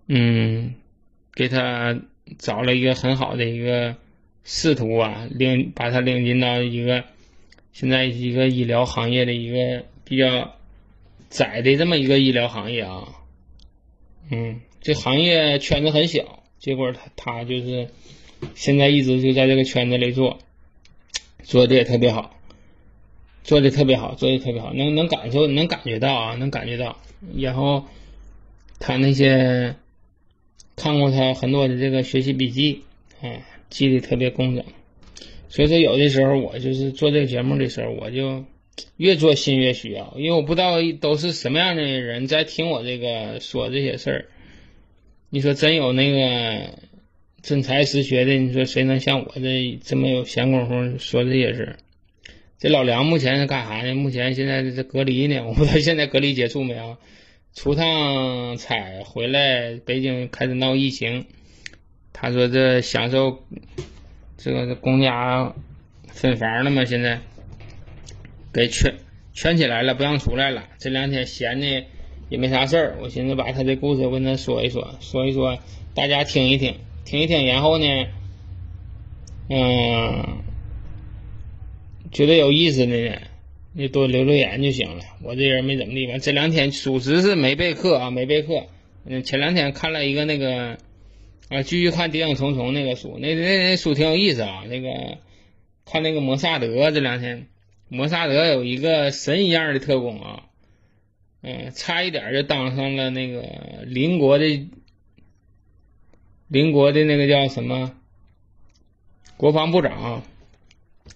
[0.09, 0.75] 嗯，
[1.35, 2.01] 给他
[2.39, 3.95] 找了一个很好的一个
[4.51, 7.05] 试图啊，领把他领进到一个
[7.74, 10.55] 现在一个医疗行业的一个比较
[11.28, 13.09] 窄的这么一个医疗行业啊，
[14.30, 17.88] 嗯，这行业圈子很小，结果他他就是
[18.55, 20.38] 现在一直就在这个圈子里做。
[21.44, 22.38] 做的也特别好，
[23.42, 26.99] 做的特别好，做的特别好，能能感受，能感觉到啊，能感觉到。
[27.36, 27.86] 然后
[28.78, 29.76] 他那些
[30.74, 32.82] 看过他很多的这个学习笔记，
[33.22, 33.28] 啊，
[33.71, 34.64] 记得特别工整。
[35.49, 38.45] 所以说，有的时候我就是做这个节目的时候，我就
[38.97, 44.25] 越做心越需要，因为我不知道都是什么样的人在听我这个说这些事儿。
[45.31, 46.79] 你说真有那个？
[47.41, 51.77] 真才实学的，你说谁能像我这这么有闲工夫说这些事儿？
[52.59, 53.95] 这老梁目前是干啥呢？
[53.95, 56.97] 目前现在这隔离呢，我不知道现在隔离结束没有？
[57.55, 61.27] 出趟差回来，北京开始闹疫情，
[62.21, 63.45] 他说这享受
[64.37, 65.55] 这个公家
[66.09, 66.85] 分房了嘛？
[66.85, 67.21] 现在
[68.53, 68.93] 给圈
[69.33, 70.64] 圈起来了，不让出来了。
[70.79, 71.85] 这两天闲的
[72.29, 75.59] 也没啥事儿，我寻思把他的故事跟他说一说，说一说，
[75.95, 76.75] 大家听一听。
[77.05, 77.87] 听一听，然后呢，
[79.49, 80.39] 嗯，
[82.11, 83.16] 觉得有意思的呢，
[83.73, 85.05] 你多留留言就行了。
[85.23, 88.66] 我这人没怎么地吧，这两天属实是没备课啊，没备课。
[89.07, 90.77] 嗯，前两天看了一个那个
[91.49, 94.64] 啊，继续看《谍影重重》那个书，那那那书挺有意思啊。
[94.68, 95.18] 那个
[95.84, 97.49] 看那个摩萨德这两天，
[97.88, 100.44] 摩萨德有一个神一样的特工啊，
[101.42, 104.68] 嗯，差一点就当上了那个邻国的。
[106.51, 107.92] 邻国的那个叫什么
[109.36, 110.22] 国防部长，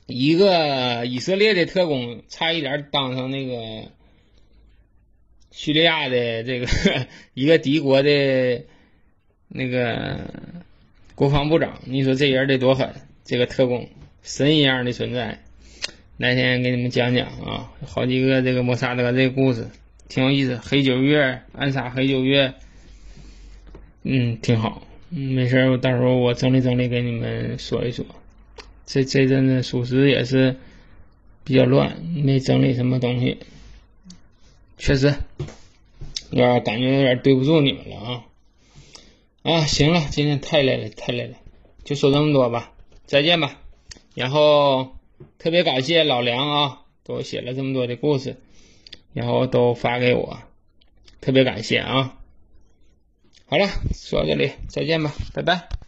[0.05, 3.91] 一个以色列的特工，差一点当上那个
[5.51, 6.67] 叙利亚的这个
[7.33, 8.67] 一个敌国的
[9.53, 10.19] 那个
[11.15, 11.81] 国防部长。
[11.85, 12.95] 你说这人得多狠？
[13.25, 13.89] 这个特工
[14.23, 15.39] 神一样的存在。
[16.17, 17.73] 哪天给你们讲讲啊？
[17.87, 19.69] 好几个这个摩萨德这个故事，
[20.09, 20.61] 挺有意思。
[20.63, 22.55] 黑九月暗杀黑九月，
[24.03, 24.87] 嗯，挺好。
[25.11, 28.05] 嗯，没事，我到时候我整理整理给你们说一说。
[28.87, 30.57] 这这阵子属实也是
[31.45, 33.39] 比较乱，没整理什么东西，
[34.77, 35.15] 确实
[36.31, 38.25] 有点感觉有点对不住你们了啊。
[39.43, 41.37] 啊，行了，今天太累了，太累了，
[41.85, 42.73] 就说这么多吧，
[43.07, 43.59] 再见吧。
[44.15, 44.97] 然后
[45.39, 48.37] 特别感谢老梁啊，给我写了这么多的故事，
[49.13, 50.39] 然后都发给我，
[51.21, 52.19] 特别感谢啊。
[53.47, 55.82] 好了，说到这里，再见吧，拜拜。